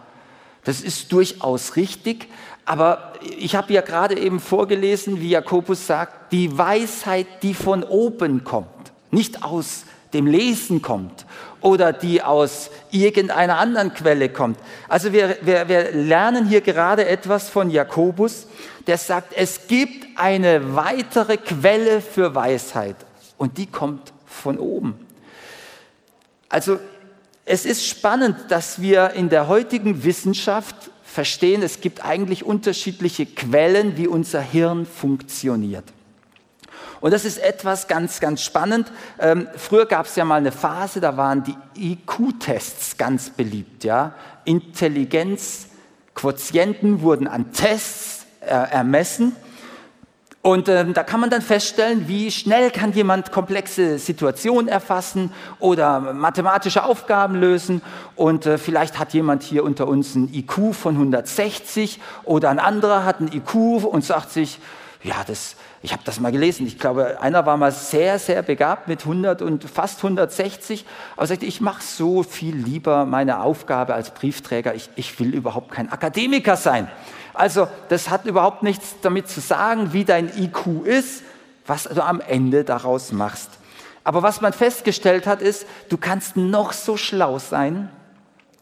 [0.63, 2.29] das ist durchaus richtig,
[2.65, 8.43] aber ich habe ja gerade eben vorgelesen, wie Jakobus sagt, die Weisheit, die von oben
[8.43, 8.67] kommt,
[9.11, 11.25] nicht aus dem Lesen kommt
[11.59, 14.59] oder die aus irgendeiner anderen Quelle kommt.
[14.87, 18.47] Also wir, wir, wir lernen hier gerade etwas von Jakobus,
[18.87, 22.95] der sagt, es gibt eine weitere Quelle für Weisheit
[23.37, 25.07] und die kommt von oben.
[26.49, 26.79] Also
[27.45, 33.97] es ist spannend, dass wir in der heutigen Wissenschaft verstehen, es gibt eigentlich unterschiedliche Quellen,
[33.97, 35.83] wie unser Hirn funktioniert.
[37.01, 38.91] Und das ist etwas ganz, ganz spannend.
[39.19, 43.83] Ähm, früher gab es ja mal eine Phase, da waren die IQ-Tests ganz beliebt.
[43.83, 44.15] Ja?
[44.45, 49.35] Intelligenzquotienten wurden an Tests äh, ermessen.
[50.45, 56.01] Und ähm, da kann man dann feststellen, wie schnell kann jemand komplexe Situationen erfassen oder
[56.01, 57.81] mathematische Aufgaben lösen.
[58.17, 63.05] Und äh, vielleicht hat jemand hier unter uns ein IQ von 160 oder ein anderer
[63.05, 64.59] hat ein IQ und sagt sich,
[65.01, 66.65] ja, das, ich habe das mal gelesen.
[66.65, 70.85] Ich glaube, einer war mal sehr, sehr begabt mit 100 und fast 160.
[71.17, 74.73] Aber sagte, ich mache so viel lieber meine Aufgabe als Briefträger.
[74.75, 76.89] Ich, ich will überhaupt kein Akademiker sein.
[77.33, 81.23] Also das hat überhaupt nichts damit zu sagen, wie dein IQ ist,
[81.67, 83.49] was du am Ende daraus machst.
[84.05, 87.89] Aber was man festgestellt hat, ist, du kannst noch so schlau sein.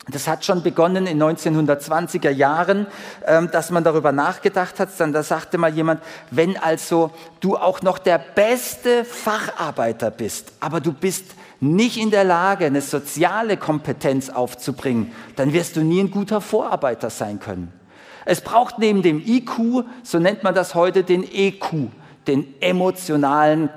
[0.09, 2.87] Das hat schon begonnen in 1920er Jahren,
[3.25, 4.89] ähm, dass man darüber nachgedacht hat.
[4.97, 10.79] Dann da sagte mal jemand, wenn also du auch noch der beste Facharbeiter bist, aber
[10.79, 16.09] du bist nicht in der Lage, eine soziale Kompetenz aufzubringen, dann wirst du nie ein
[16.09, 17.71] guter Vorarbeiter sein können.
[18.25, 21.89] Es braucht neben dem IQ, so nennt man das heute, den EQ,
[22.25, 23.69] den emotionalen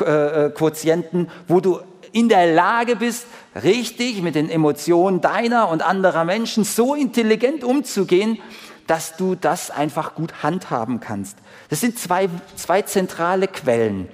[0.00, 1.80] äh, Quotienten, wo du
[2.14, 3.26] in der Lage bist,
[3.60, 8.38] richtig mit den Emotionen deiner und anderer Menschen so intelligent umzugehen,
[8.86, 11.36] dass du das einfach gut handhaben kannst.
[11.70, 14.08] Das sind zwei, zwei zentrale Quellen.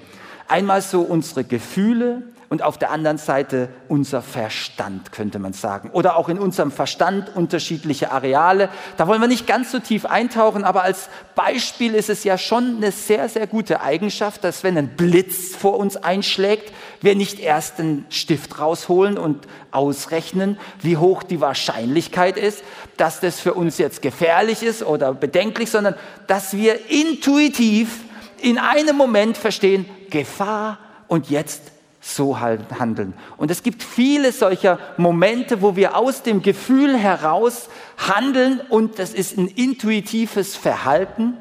[0.48, 5.90] Einmal so unsere Gefühle und auf der anderen Seite unser Verstand, könnte man sagen.
[5.92, 8.68] Oder auch in unserem Verstand unterschiedliche Areale.
[8.96, 12.78] Da wollen wir nicht ganz so tief eintauchen, aber als Beispiel ist es ja schon
[12.78, 17.78] eine sehr, sehr gute Eigenschaft, dass wenn ein Blitz vor uns einschlägt, wir nicht erst
[17.78, 22.64] den Stift rausholen und ausrechnen, wie hoch die Wahrscheinlichkeit ist,
[22.96, 25.94] dass das für uns jetzt gefährlich ist oder bedenklich, sondern
[26.26, 28.00] dass wir intuitiv
[28.42, 33.12] in einem Moment verstehen, Gefahr und jetzt so handeln.
[33.36, 39.12] Und es gibt viele solcher Momente, wo wir aus dem Gefühl heraus handeln und das
[39.12, 41.34] ist ein intuitives Verhalten.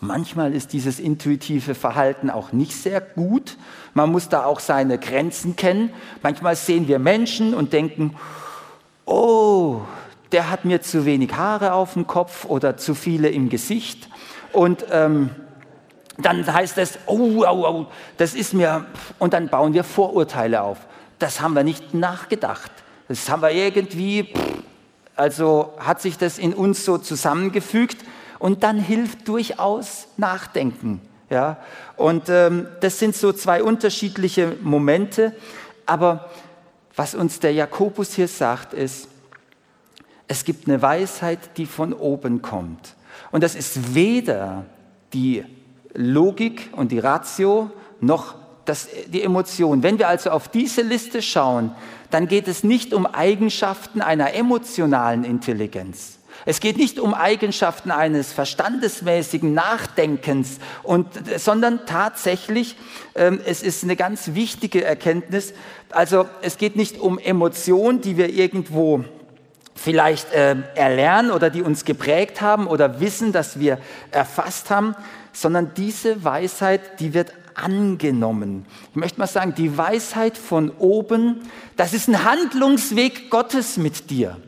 [0.00, 3.56] Manchmal ist dieses intuitive Verhalten auch nicht sehr gut.
[3.94, 5.90] Man muss da auch seine Grenzen kennen.
[6.22, 8.14] Manchmal sehen wir Menschen und denken,
[9.06, 9.80] oh,
[10.32, 14.10] der hat mir zu wenig Haare auf dem Kopf oder zu viele im Gesicht.
[14.52, 15.30] Und ähm,
[16.18, 18.86] dann heißt es, oh, oh, oh, das ist mir,
[19.18, 20.78] und dann bauen wir Vorurteile auf.
[21.18, 22.70] Das haben wir nicht nachgedacht.
[23.08, 24.32] Das haben wir irgendwie,
[25.14, 27.98] also hat sich das in uns so zusammengefügt
[28.38, 31.00] und dann hilft durchaus Nachdenken.
[31.30, 31.58] Ja?
[31.96, 35.34] Und ähm, das sind so zwei unterschiedliche Momente.
[35.84, 36.30] Aber
[36.94, 39.08] was uns der Jakobus hier sagt, ist,
[40.28, 42.96] es gibt eine Weisheit, die von oben kommt.
[43.30, 44.64] Und das ist weder
[45.12, 45.44] die
[45.96, 49.82] Logik und die Ratio noch das, die Emotion.
[49.82, 51.72] Wenn wir also auf diese Liste schauen,
[52.10, 56.18] dann geht es nicht um Eigenschaften einer emotionalen Intelligenz.
[56.44, 62.76] Es geht nicht um Eigenschaften eines verstandesmäßigen Nachdenkens, und, sondern tatsächlich,
[63.14, 65.54] ähm, es ist eine ganz wichtige Erkenntnis.
[65.90, 69.04] Also es geht nicht um Emotionen, die wir irgendwo
[69.74, 73.78] vielleicht äh, erlernen oder die uns geprägt haben oder wissen, dass wir
[74.10, 74.94] erfasst haben,
[75.36, 78.64] sondern diese Weisheit, die wird angenommen.
[78.90, 81.42] Ich möchte mal sagen, die Weisheit von oben,
[81.76, 84.38] das ist ein Handlungsweg Gottes mit dir.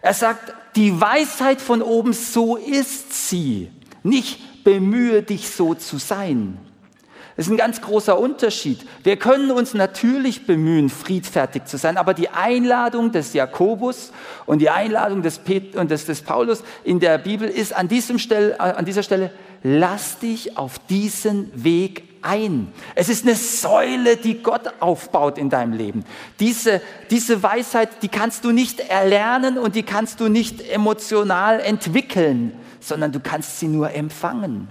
[0.00, 3.70] Er sagt, die Weisheit von oben, so ist sie.
[4.02, 6.58] Nicht bemühe dich so zu sein.
[7.36, 8.86] Das ist ein ganz großer Unterschied.
[9.02, 14.12] Wir können uns natürlich bemühen, friedfertig zu sein, aber die Einladung des Jakobus
[14.46, 18.18] und die Einladung des, Pet und des, des Paulus in der Bibel ist an, diesem
[18.18, 19.30] Stelle, an dieser Stelle,
[19.64, 22.72] lass dich auf diesen Weg ein.
[22.94, 26.04] Es ist eine Säule, die Gott aufbaut in deinem Leben.
[26.38, 32.52] Diese, diese Weisheit, die kannst du nicht erlernen und die kannst du nicht emotional entwickeln,
[32.78, 34.68] sondern du kannst sie nur empfangen.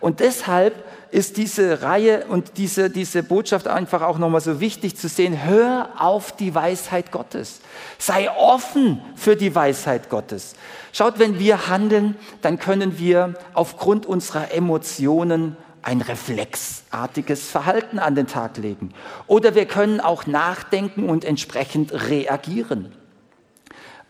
[0.00, 5.08] Und deshalb ist diese Reihe und diese, diese Botschaft einfach auch nochmal so wichtig zu
[5.08, 5.44] sehen.
[5.44, 7.60] Hör auf die Weisheit Gottes.
[7.98, 10.54] Sei offen für die Weisheit Gottes.
[10.92, 18.26] Schaut, wenn wir handeln, dann können wir aufgrund unserer Emotionen ein reflexartiges Verhalten an den
[18.26, 18.92] Tag legen.
[19.26, 22.92] Oder wir können auch nachdenken und entsprechend reagieren.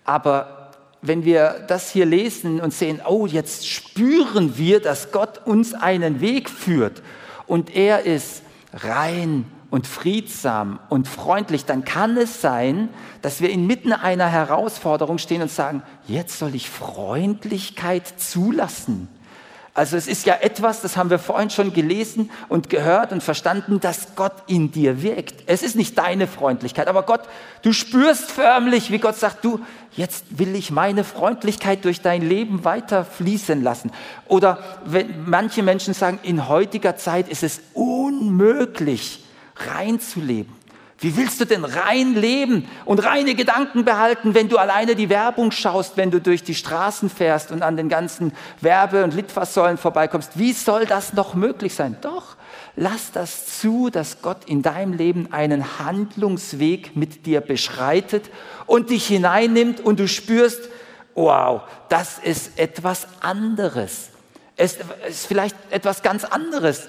[0.05, 0.58] Aber
[1.03, 6.21] wenn wir das hier lesen und sehen, oh, jetzt spüren wir, dass Gott uns einen
[6.21, 7.03] Weg führt
[7.47, 12.89] und er ist rein und friedsam und freundlich, dann kann es sein,
[13.23, 19.09] dass wir inmitten einer Herausforderung stehen und sagen, jetzt soll ich Freundlichkeit zulassen.
[19.79, 23.79] Also es ist ja etwas, das haben wir vorhin schon gelesen und gehört und verstanden,
[23.79, 25.45] dass Gott in dir wirkt.
[25.47, 27.21] Es ist nicht deine Freundlichkeit, aber Gott,
[27.63, 29.61] du spürst förmlich, wie Gott sagt, du,
[29.93, 33.93] jetzt will ich meine Freundlichkeit durch dein Leben weiter fließen lassen.
[34.27, 39.23] Oder wenn manche Menschen sagen, in heutiger Zeit ist es unmöglich,
[39.55, 40.58] rein zu leben.
[41.01, 45.53] Wie willst du denn rein leben und reine Gedanken behalten, wenn du alleine die Werbung
[45.53, 50.39] schaust, wenn du durch die Straßen fährst und an den ganzen Werbe- und Litfaßsäulen vorbeikommst?
[50.39, 51.97] Wie soll das noch möglich sein?
[52.01, 52.35] Doch,
[52.75, 58.29] lass das zu, dass Gott in deinem Leben einen Handlungsweg mit dir beschreitet
[58.67, 60.69] und dich hineinnimmt und du spürst,
[61.15, 64.11] wow, das ist etwas anderes.
[64.57, 66.89] Es ist vielleicht etwas ganz anderes.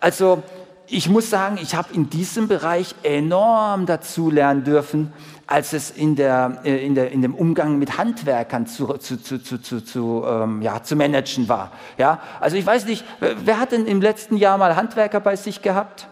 [0.00, 0.42] Also
[0.90, 5.12] ich muss sagen, ich habe in diesem Bereich enorm dazu lernen dürfen,
[5.46, 9.38] als es in, der, äh, in, der, in dem Umgang mit Handwerkern zu, zu, zu,
[9.38, 11.72] zu, zu, ähm, ja, zu managen war.
[11.96, 12.20] Ja?
[12.40, 16.08] Also ich weiß nicht, wer hat denn im letzten Jahr mal Handwerker bei sich gehabt?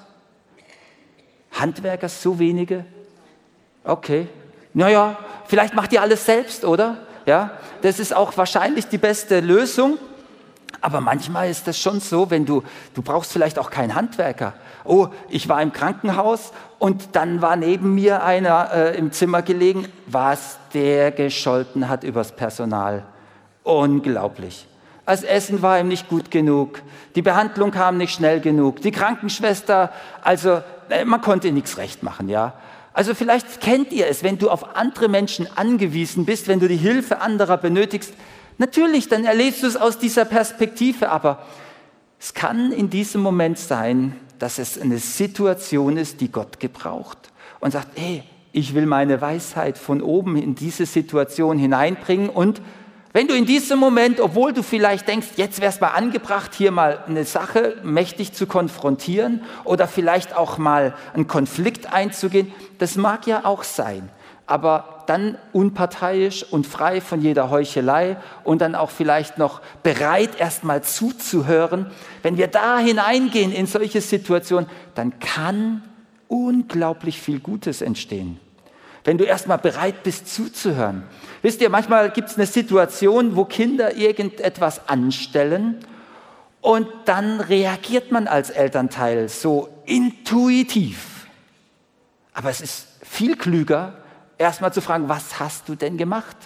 [1.52, 2.84] Handwerker, so wenige?
[3.84, 4.28] Okay.
[4.74, 6.98] Naja, vielleicht macht ihr alles selbst, oder?
[7.26, 9.98] Ja, das ist auch wahrscheinlich die beste Lösung.
[10.80, 12.62] Aber manchmal ist das schon so, wenn du,
[12.94, 14.54] du brauchst vielleicht auch keinen Handwerker.
[14.84, 19.88] Oh, ich war im Krankenhaus und dann war neben mir einer äh, im Zimmer gelegen,
[20.06, 23.04] was der gescholten hat übers Personal.
[23.64, 24.66] Unglaublich.
[25.04, 26.82] Das Essen war ihm nicht gut genug,
[27.14, 29.90] die Behandlung kam nicht schnell genug, die Krankenschwester,
[30.22, 32.52] also äh, man konnte nichts recht machen, ja.
[32.92, 36.76] Also vielleicht kennt ihr es, wenn du auf andere Menschen angewiesen bist, wenn du die
[36.76, 38.12] Hilfe anderer benötigst,
[38.58, 41.46] Natürlich, dann erlebst du es aus dieser Perspektive, aber
[42.18, 47.70] es kann in diesem Moment sein, dass es eine Situation ist, die Gott gebraucht und
[47.70, 52.60] sagt, hey, ich will meine Weisheit von oben in diese Situation hineinbringen und
[53.12, 56.70] wenn du in diesem Moment, obwohl du vielleicht denkst, jetzt wäre es mal angebracht, hier
[56.70, 63.26] mal eine Sache mächtig zu konfrontieren oder vielleicht auch mal einen Konflikt einzugehen, das mag
[63.26, 64.10] ja auch sein
[64.48, 70.82] aber dann unparteiisch und frei von jeder Heuchelei und dann auch vielleicht noch bereit, erstmal
[70.82, 71.90] zuzuhören.
[72.22, 75.82] Wenn wir da hineingehen in solche Situationen, dann kann
[76.28, 78.40] unglaublich viel Gutes entstehen.
[79.04, 81.04] Wenn du erstmal bereit bist zuzuhören.
[81.42, 85.78] Wisst ihr, manchmal gibt es eine Situation, wo Kinder irgendetwas anstellen
[86.62, 91.26] und dann reagiert man als Elternteil so intuitiv.
[92.32, 93.94] Aber es ist viel klüger,
[94.38, 96.36] erstmal zu fragen, was hast du denn gemacht?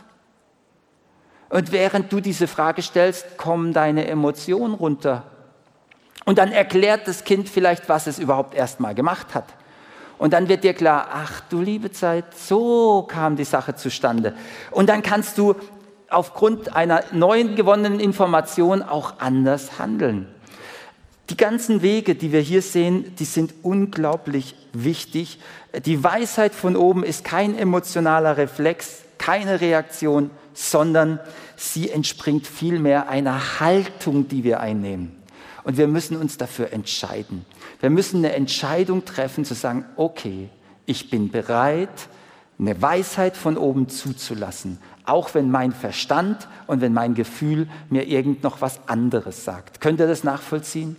[1.49, 5.25] Und während du diese Frage stellst, kommen deine Emotionen runter.
[6.25, 9.45] Und dann erklärt das Kind vielleicht, was es überhaupt erstmal gemacht hat.
[10.19, 14.35] Und dann wird dir klar, ach du liebe Zeit, so kam die Sache zustande.
[14.71, 15.57] Und dann kannst du
[16.09, 20.33] aufgrund einer neuen gewonnenen Information auch anders handeln.
[21.31, 25.39] Die ganzen Wege, die wir hier sehen, die sind unglaublich wichtig.
[25.85, 31.21] Die Weisheit von oben ist kein emotionaler Reflex, keine Reaktion, sondern
[31.57, 35.17] sie entspringt vielmehr einer Haltung, die wir einnehmen.
[35.65, 37.45] Und wir müssen uns dafür entscheiden.
[37.81, 40.49] Wir müssen eine Entscheidung treffen, zu sagen, okay,
[40.87, 42.09] ich bin bereit,
[42.59, 48.43] eine Weisheit von oben zuzulassen, auch wenn mein Verstand und wenn mein Gefühl mir irgend
[48.43, 49.81] noch was anderes sagt.
[49.81, 50.97] Könnt ihr das nachvollziehen?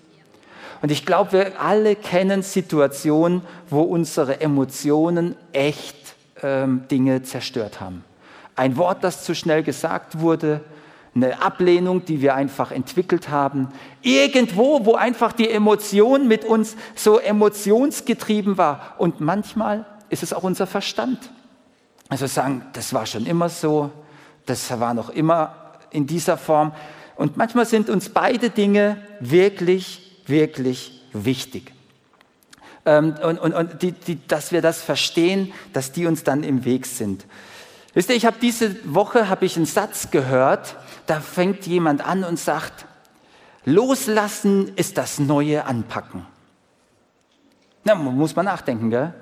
[0.84, 5.96] Und ich glaube, wir alle kennen Situationen, wo unsere Emotionen echt
[6.44, 8.04] ähm, Dinge zerstört haben.
[8.58, 10.60] Ein Wort, das zu schnell gesagt wurde,
[11.16, 13.70] eine Ablehnung, die wir einfach entwickelt haben.
[14.02, 18.96] Irgendwo, wo einfach die Emotion mit uns so emotionsgetrieben war.
[18.98, 21.32] Und manchmal ist es auch unser Verstand.
[22.10, 23.90] Also sagen, das war schon immer so,
[24.46, 25.56] das war noch immer
[25.92, 26.74] in dieser Form.
[27.16, 31.74] Und manchmal sind uns beide Dinge wirklich wirklich wichtig.
[32.86, 36.66] Ähm, und, und, und die, die, dass wir das verstehen, dass die uns dann im
[36.66, 37.26] Weg sind.
[37.94, 42.24] Wisst ihr, ich habe diese Woche habe ich einen Satz gehört, da fängt jemand an
[42.24, 42.86] und sagt,
[43.66, 46.26] loslassen ist das neue Anpacken.
[47.84, 49.14] Na, muss man nachdenken, gell?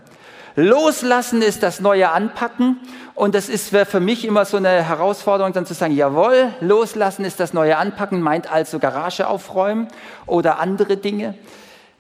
[0.55, 2.77] Loslassen ist das neue Anpacken
[3.15, 7.39] und das ist für mich immer so eine Herausforderung, dann zu sagen, jawohl, loslassen ist
[7.39, 9.87] das neue Anpacken, meint also Garage aufräumen
[10.25, 11.35] oder andere Dinge.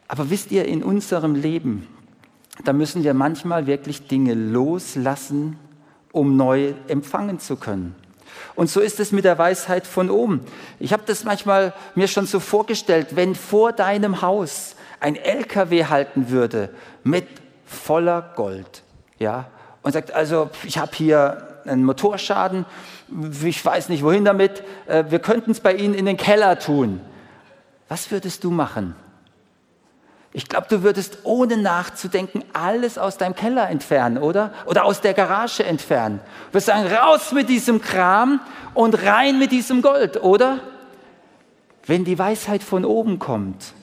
[0.07, 1.87] Aber wisst ihr, in unserem Leben,
[2.65, 5.57] da müssen wir manchmal wirklich Dinge loslassen,
[6.11, 7.95] um neu empfangen zu können.
[8.55, 10.41] Und so ist es mit der Weisheit von oben.
[10.79, 16.29] Ich habe das manchmal mir schon so vorgestellt, wenn vor deinem Haus ein LKW halten
[16.29, 16.69] würde
[17.03, 17.27] mit
[17.71, 18.83] voller Gold.
[19.19, 19.45] Ja?
[19.81, 22.65] Und sagt, also ich habe hier einen Motorschaden,
[23.43, 27.01] ich weiß nicht wohin damit, äh, wir könnten es bei Ihnen in den Keller tun.
[27.87, 28.95] was würdest du machen?
[30.33, 34.53] Ich glaube, du würdest ohne nachzudenken alles aus deinem Keller entfernen, oder?
[34.65, 36.21] Oder aus der Garage entfernen.
[36.49, 38.39] Du wirst sagen, raus mit diesem Kram
[38.73, 40.59] und rein mit diesem Gold, oder?
[41.85, 43.73] Wenn die Weisheit von oben kommt,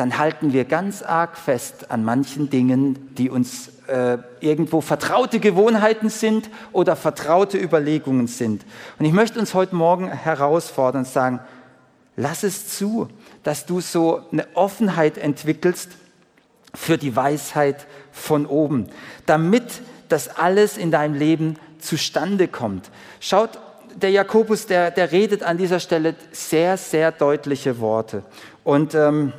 [0.00, 6.08] dann halten wir ganz arg fest an manchen Dingen, die uns äh, irgendwo vertraute Gewohnheiten
[6.08, 8.64] sind oder vertraute Überlegungen sind.
[8.98, 11.40] Und ich möchte uns heute Morgen herausfordern und sagen,
[12.16, 13.08] lass es zu,
[13.42, 15.90] dass du so eine Offenheit entwickelst
[16.72, 18.86] für die Weisheit von oben,
[19.26, 22.90] damit das alles in deinem Leben zustande kommt.
[23.20, 23.58] Schaut,
[23.96, 28.22] der Jakobus, der, der redet an dieser Stelle sehr, sehr deutliche Worte.
[28.64, 29.34] Und ähm,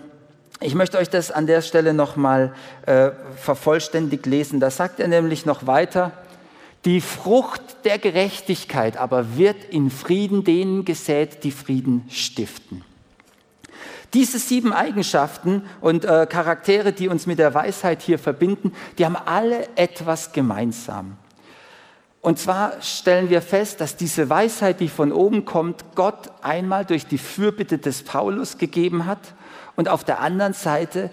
[0.62, 2.54] ich möchte euch das an der Stelle nochmal
[2.86, 4.60] äh, vervollständigt lesen.
[4.60, 6.12] Da sagt er nämlich noch weiter,
[6.86, 12.84] die Frucht der Gerechtigkeit aber wird in Frieden denen gesät, die Frieden stiften.
[14.14, 19.16] Diese sieben Eigenschaften und äh, Charaktere, die uns mit der Weisheit hier verbinden, die haben
[19.16, 21.18] alle etwas gemeinsam.
[22.20, 27.08] Und zwar stellen wir fest, dass diese Weisheit, die von oben kommt, Gott einmal durch
[27.08, 29.34] die Fürbitte des Paulus gegeben hat
[29.82, 31.10] und auf der anderen Seite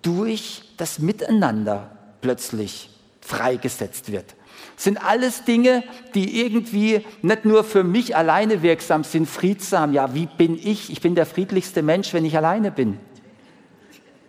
[0.00, 1.90] durch das Miteinander
[2.20, 2.90] plötzlich
[3.20, 4.36] freigesetzt wird
[4.76, 5.82] sind alles Dinge,
[6.14, 9.92] die irgendwie nicht nur für mich alleine wirksam sind, friedsam.
[9.92, 10.90] Ja, wie bin ich?
[10.90, 12.98] Ich bin der friedlichste Mensch, wenn ich alleine bin.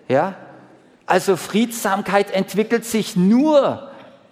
[0.07, 0.35] Ja?
[1.05, 3.89] Also Friedsamkeit entwickelt sich nur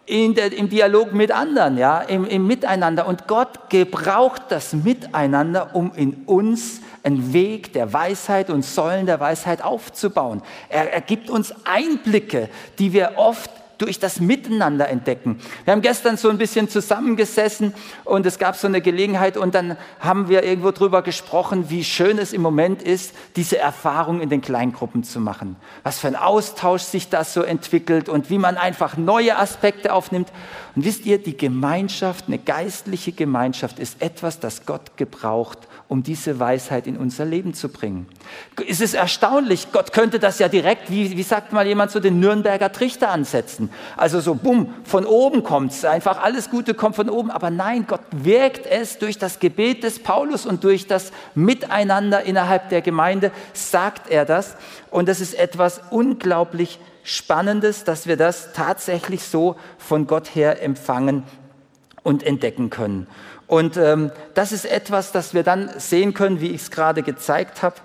[0.07, 3.07] der, im Dialog mit anderen, ja, im, im Miteinander.
[3.07, 9.19] Und Gott gebraucht das Miteinander, um in uns einen Weg der Weisheit und Säulen der
[9.19, 10.41] Weisheit aufzubauen.
[10.69, 12.49] Er, er gibt uns Einblicke,
[12.79, 15.39] die wir oft durch das Miteinander entdecken.
[15.65, 17.73] Wir haben gestern so ein bisschen zusammengesessen
[18.05, 22.17] und es gab so eine Gelegenheit und dann haben wir irgendwo drüber gesprochen, wie schön
[22.17, 25.57] es im Moment ist, diese Erfahrung in den Kleingruppen zu machen.
[25.83, 30.31] Was für ein Austausch sich das so entwickelt und wie man einfach neue Aspekte aufnimmt.
[30.75, 36.39] Und wisst ihr, die Gemeinschaft, eine geistliche Gemeinschaft ist etwas, das Gott gebraucht, um diese
[36.39, 38.07] Weisheit in unser Leben zu bringen.
[38.67, 42.19] Es ist erstaunlich, Gott könnte das ja direkt, wie, wie sagt mal jemand, so den
[42.19, 43.69] Nürnberger Trichter ansetzen.
[43.97, 47.29] Also so, bumm, von oben kommt es, einfach alles Gute kommt von oben.
[47.29, 52.69] Aber nein, Gott wirkt es durch das Gebet des Paulus und durch das Miteinander innerhalb
[52.69, 54.55] der Gemeinde, sagt er das.
[54.89, 61.23] Und das ist etwas unglaublich Spannendes, dass wir das tatsächlich so von Gott her empfangen
[62.03, 63.07] und entdecken können.
[63.53, 67.61] Und ähm, das ist etwas, das wir dann sehen können, wie ich es gerade gezeigt
[67.61, 67.75] habe.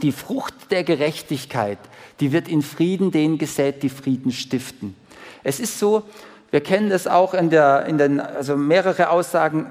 [0.00, 1.76] Die Frucht der Gerechtigkeit,
[2.18, 4.96] die wird in Frieden denen gesät, die Frieden stiften.
[5.42, 6.04] Es ist so,
[6.50, 9.66] wir kennen das auch in, der, in den, also mehrere Aussagen.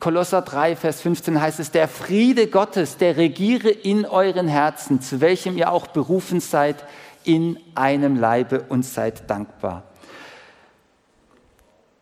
[0.00, 5.20] Kolosser 3, Vers 15 heißt es, der Friede Gottes, der regiere in euren Herzen, zu
[5.20, 6.76] welchem ihr auch berufen seid,
[7.24, 9.82] in einem Leibe und seid dankbar.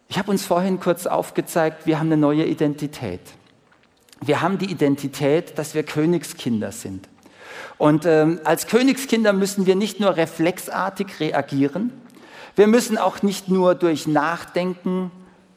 [0.09, 3.21] Ich habe uns vorhin kurz aufgezeigt, wir haben eine neue Identität.
[4.21, 7.09] Wir haben die Identität, dass wir Königskinder sind.
[7.79, 11.93] Und ähm, als Königskinder müssen wir nicht nur reflexartig reagieren,
[12.57, 15.11] wir müssen auch nicht nur durch Nachdenken,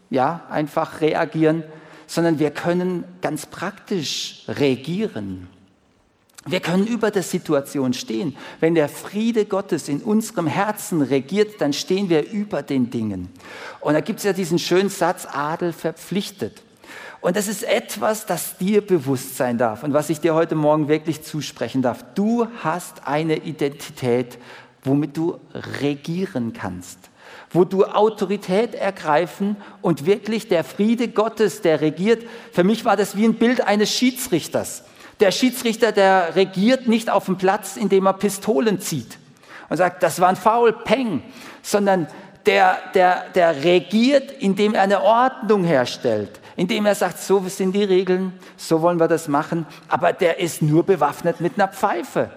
[0.10, 1.64] ja, einfach reagieren,
[2.08, 5.48] sondern wir können ganz praktisch regieren.
[6.48, 8.36] Wir können über der Situation stehen.
[8.62, 13.30] Wenn der Friede Gottes in unserem Herzen regiert, dann stehen wir über den Dingen.
[13.82, 16.64] Und da gibt es ja diesen schönen Satz, Adel verpflichtet.
[17.20, 20.88] Und das ist etwas, das dir bewusst sein darf und was ich dir heute Morgen
[20.88, 22.06] wirklich zusprechen darf.
[22.16, 24.38] Du hast eine Identität,
[24.84, 25.38] womit du
[25.82, 27.00] regieren kannst,
[27.50, 32.24] wo du Autorität ergreifen und wirklich der Friede Gottes, der regiert.
[32.54, 34.84] Für mich war das wie ein Bild eines Schiedsrichters.
[35.20, 39.18] Der Schiedsrichter, der regiert nicht auf dem Platz, indem er Pistolen zieht
[39.70, 41.24] und sagt, das war ein Foul, Peng,
[41.62, 42.08] sondern
[42.46, 47.84] der, der, der regiert, indem er eine Ordnung herstellt, indem er sagt, so sind die
[47.84, 52.30] Regeln, so wollen wir das machen, aber der ist nur bewaffnet mit einer Pfeife.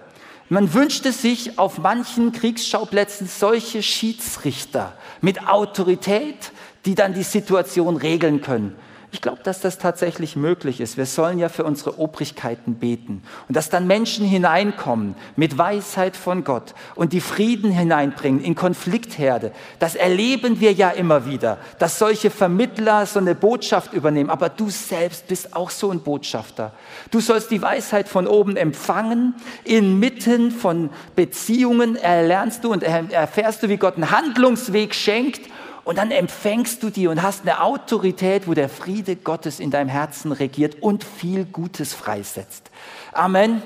[0.49, 6.51] Man wünschte sich auf manchen Kriegsschauplätzen solche Schiedsrichter mit Autorität,
[6.85, 8.75] die dann die Situation regeln können.
[9.13, 10.95] Ich glaube, dass das tatsächlich möglich ist.
[10.95, 13.23] Wir sollen ja für unsere Obrigkeiten beten.
[13.49, 19.51] Und dass dann Menschen hineinkommen mit Weisheit von Gott und die Frieden hineinbringen in Konfliktherde.
[19.79, 24.29] Das erleben wir ja immer wieder, dass solche Vermittler so eine Botschaft übernehmen.
[24.29, 26.71] Aber du selbst bist auch so ein Botschafter.
[27.11, 29.35] Du sollst die Weisheit von oben empfangen.
[29.65, 35.50] Inmitten von Beziehungen erlernst du und erfährst du, wie Gott einen Handlungsweg schenkt
[35.83, 39.89] und dann empfängst du die und hast eine Autorität, wo der Friede Gottes in deinem
[39.89, 42.69] Herzen regiert und viel Gutes freisetzt.
[43.13, 43.61] Amen.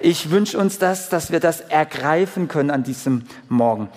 [0.00, 3.88] Ich wünsche uns das, dass wir das ergreifen können an diesem Morgen.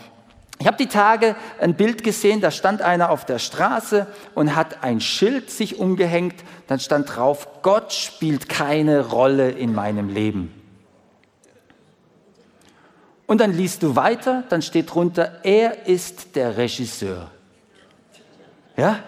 [0.59, 4.05] Ich habe die Tage ein Bild gesehen, da stand einer auf der Straße
[4.35, 6.35] und hat ein Schild sich umgehängt.
[6.67, 10.60] Dann stand drauf, Gott spielt keine Rolle in meinem Leben.
[13.31, 17.31] Und dann liest du weiter, dann steht drunter, er ist der Regisseur.
[18.75, 18.99] Ja?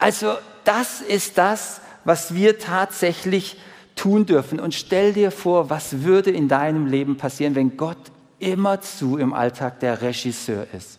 [0.00, 3.60] Also das ist das, was wir tatsächlich
[3.94, 4.58] tun dürfen.
[4.58, 8.10] Und stell dir vor, was würde in deinem Leben passieren, wenn Gott
[8.40, 10.98] immerzu im Alltag der Regisseur ist.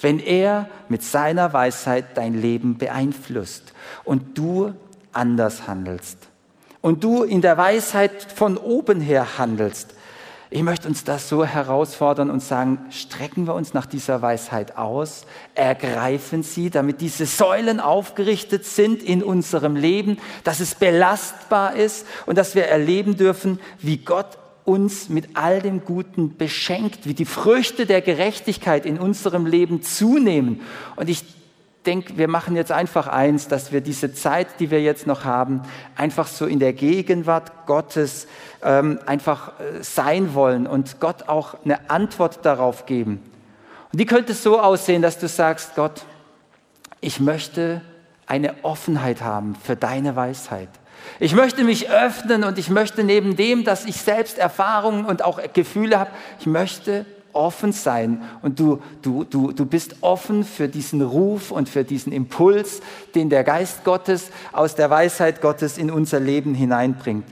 [0.00, 3.72] Wenn er mit seiner Weisheit dein Leben beeinflusst
[4.04, 4.74] und du
[5.12, 6.18] anders handelst
[6.82, 9.97] und du in der Weisheit von oben her handelst.
[10.50, 15.26] Ich möchte uns das so herausfordern und sagen, strecken wir uns nach dieser Weisheit aus,
[15.54, 22.38] ergreifen sie, damit diese Säulen aufgerichtet sind in unserem Leben, dass es belastbar ist und
[22.38, 27.84] dass wir erleben dürfen, wie Gott uns mit all dem Guten beschenkt, wie die Früchte
[27.84, 30.62] der Gerechtigkeit in unserem Leben zunehmen.
[30.96, 31.24] Und ich
[31.86, 35.62] denke, wir machen jetzt einfach eins, dass wir diese Zeit, die wir jetzt noch haben,
[35.96, 38.26] einfach so in der Gegenwart Gottes
[38.62, 43.22] ähm, einfach äh, sein wollen und Gott auch eine Antwort darauf geben.
[43.92, 46.04] Und die könnte so aussehen, dass du sagst, Gott,
[47.00, 47.80] ich möchte
[48.26, 50.68] eine Offenheit haben für deine Weisheit.
[51.20, 55.40] Ich möchte mich öffnen und ich möchte neben dem, dass ich selbst Erfahrungen und auch
[55.52, 61.02] Gefühle habe, ich möchte offen sein und du, du, du, du bist offen für diesen
[61.02, 62.80] Ruf und für diesen Impuls,
[63.14, 67.26] den der Geist Gottes aus der Weisheit Gottes in unser Leben hineinbringt.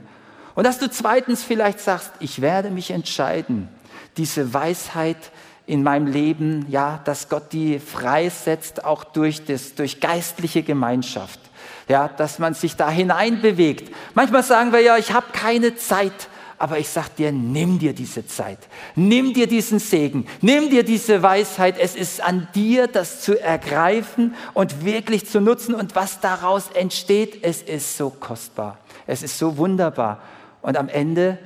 [0.55, 3.69] Und dass du zweitens vielleicht sagst, ich werde mich entscheiden,
[4.17, 5.31] diese Weisheit
[5.65, 11.39] in meinem Leben, ja, dass Gott die freisetzt, auch durch, das, durch geistliche Gemeinschaft
[11.87, 13.93] ja, dass man sich da hineinbewegt.
[14.13, 16.27] Manchmal sagen wir ja, ich habe keine Zeit,
[16.59, 18.57] aber ich sage dir, nimm dir diese Zeit,
[18.95, 21.77] nimm dir diesen Segen, nimm dir diese Weisheit.
[21.79, 25.75] Es ist an dir, das zu ergreifen und wirklich zu nutzen.
[25.75, 30.21] Und was daraus entsteht, es ist so kostbar, es ist so wunderbar.
[30.61, 31.37] Und am Ende,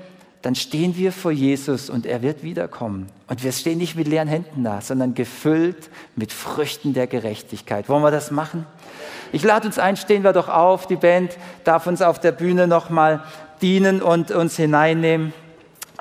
[0.41, 3.07] dann stehen wir vor Jesus und er wird wiederkommen.
[3.28, 7.89] Und wir stehen nicht mit leeren Händen da, sondern gefüllt mit Früchten der Gerechtigkeit.
[7.89, 8.66] Wollen wir das machen?
[9.34, 10.88] Ich lade uns ein, stehen wir doch auf.
[10.88, 13.24] Die Band darf uns auf der Bühne nochmal
[13.62, 15.34] dienen und uns hineinnehmen.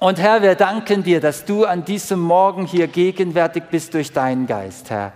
[0.00, 4.46] Und Herr, wir danken dir, dass du an diesem Morgen hier gegenwärtig bist durch deinen
[4.46, 5.12] Geist, Herr.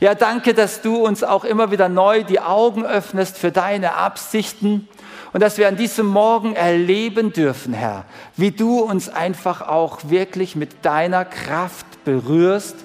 [0.00, 4.88] Ja, danke, dass du uns auch immer wieder neu die Augen öffnest für deine Absichten
[5.32, 8.04] und dass wir an diesem Morgen erleben dürfen, Herr,
[8.36, 12.76] wie du uns einfach auch wirklich mit deiner Kraft berührst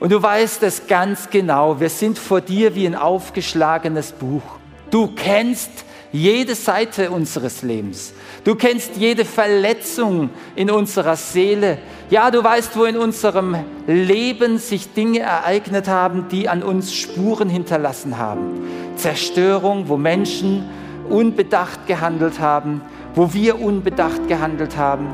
[0.00, 4.42] und du weißt es ganz genau, wir sind vor dir wie ein aufgeschlagenes Buch.
[4.90, 5.70] Du kennst
[6.12, 8.14] jede Seite unseres Lebens.
[8.44, 11.78] Du kennst jede Verletzung in unserer Seele.
[12.10, 13.56] Ja, du weißt, wo in unserem
[13.86, 18.66] Leben sich Dinge ereignet haben, die an uns Spuren hinterlassen haben.
[18.96, 20.64] Zerstörung, wo Menschen
[21.08, 22.80] unbedacht gehandelt haben,
[23.14, 25.08] wo wir unbedacht gehandelt haben.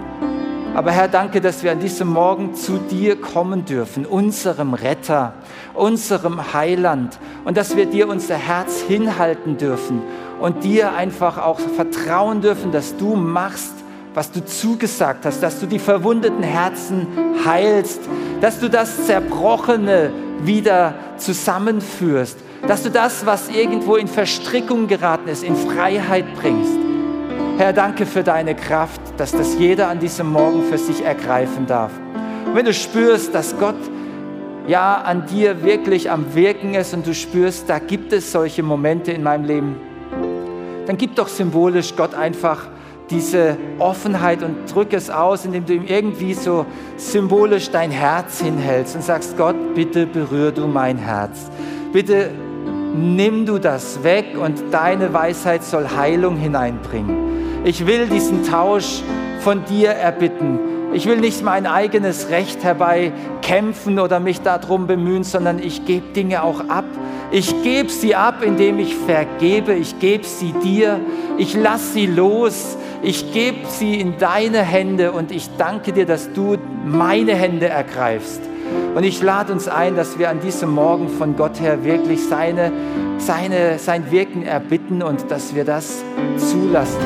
[0.75, 5.35] Aber Herr, danke, dass wir an diesem Morgen zu dir kommen dürfen, unserem Retter,
[5.73, 10.03] unserem Heiland, und dass wir dir unser Herz hinhalten dürfen
[10.41, 13.73] und dir einfach auch vertrauen dürfen, dass du machst,
[14.15, 17.07] was du zugesagt hast, dass du die verwundeten Herzen
[17.45, 18.01] heilst,
[18.41, 20.13] dass du das Zerbrochene
[20.43, 26.79] wieder zusammenführst, dass du das, was irgendwo in Verstrickung geraten ist, in Freiheit bringst.
[27.57, 31.93] Herr, danke für deine Kraft, dass das jeder an diesem Morgen für sich ergreifen darf.
[32.47, 33.77] Und wenn du spürst, dass Gott
[34.67, 39.13] ja an dir wirklich am Wirken ist und du spürst, da gibt es solche Momente
[39.13, 39.77] in meinem Leben,
[40.87, 42.67] dann gib doch symbolisch Gott einfach
[43.11, 46.65] diese Offenheit und drück es aus, indem du ihm irgendwie so
[46.97, 51.51] symbolisch dein Herz hinhältst und sagst, Gott, bitte berühr du mein Herz.
[51.93, 52.31] Bitte
[52.95, 57.63] nimm du das weg und deine Weisheit soll Heilung hineinbringen.
[57.65, 59.03] Ich will diesen Tausch
[59.41, 60.59] von dir erbitten.
[60.95, 66.45] Ich will nicht mein eigenes Recht herbeikämpfen oder mich darum bemühen, sondern ich gebe Dinge
[66.45, 66.85] auch ab.
[67.33, 69.75] Ich gebe sie ab, indem ich vergebe.
[69.75, 71.01] Ich gebe sie dir.
[71.37, 72.79] Ich lasse sie los.
[73.03, 78.41] Ich gebe sie in deine Hände und ich danke dir, dass du meine Hände ergreifst.
[78.95, 82.71] Und ich lade uns ein, dass wir an diesem Morgen von Gott her wirklich seine,
[83.19, 86.05] seine, sein Wirken erbitten und dass wir das
[86.37, 87.01] zulassen.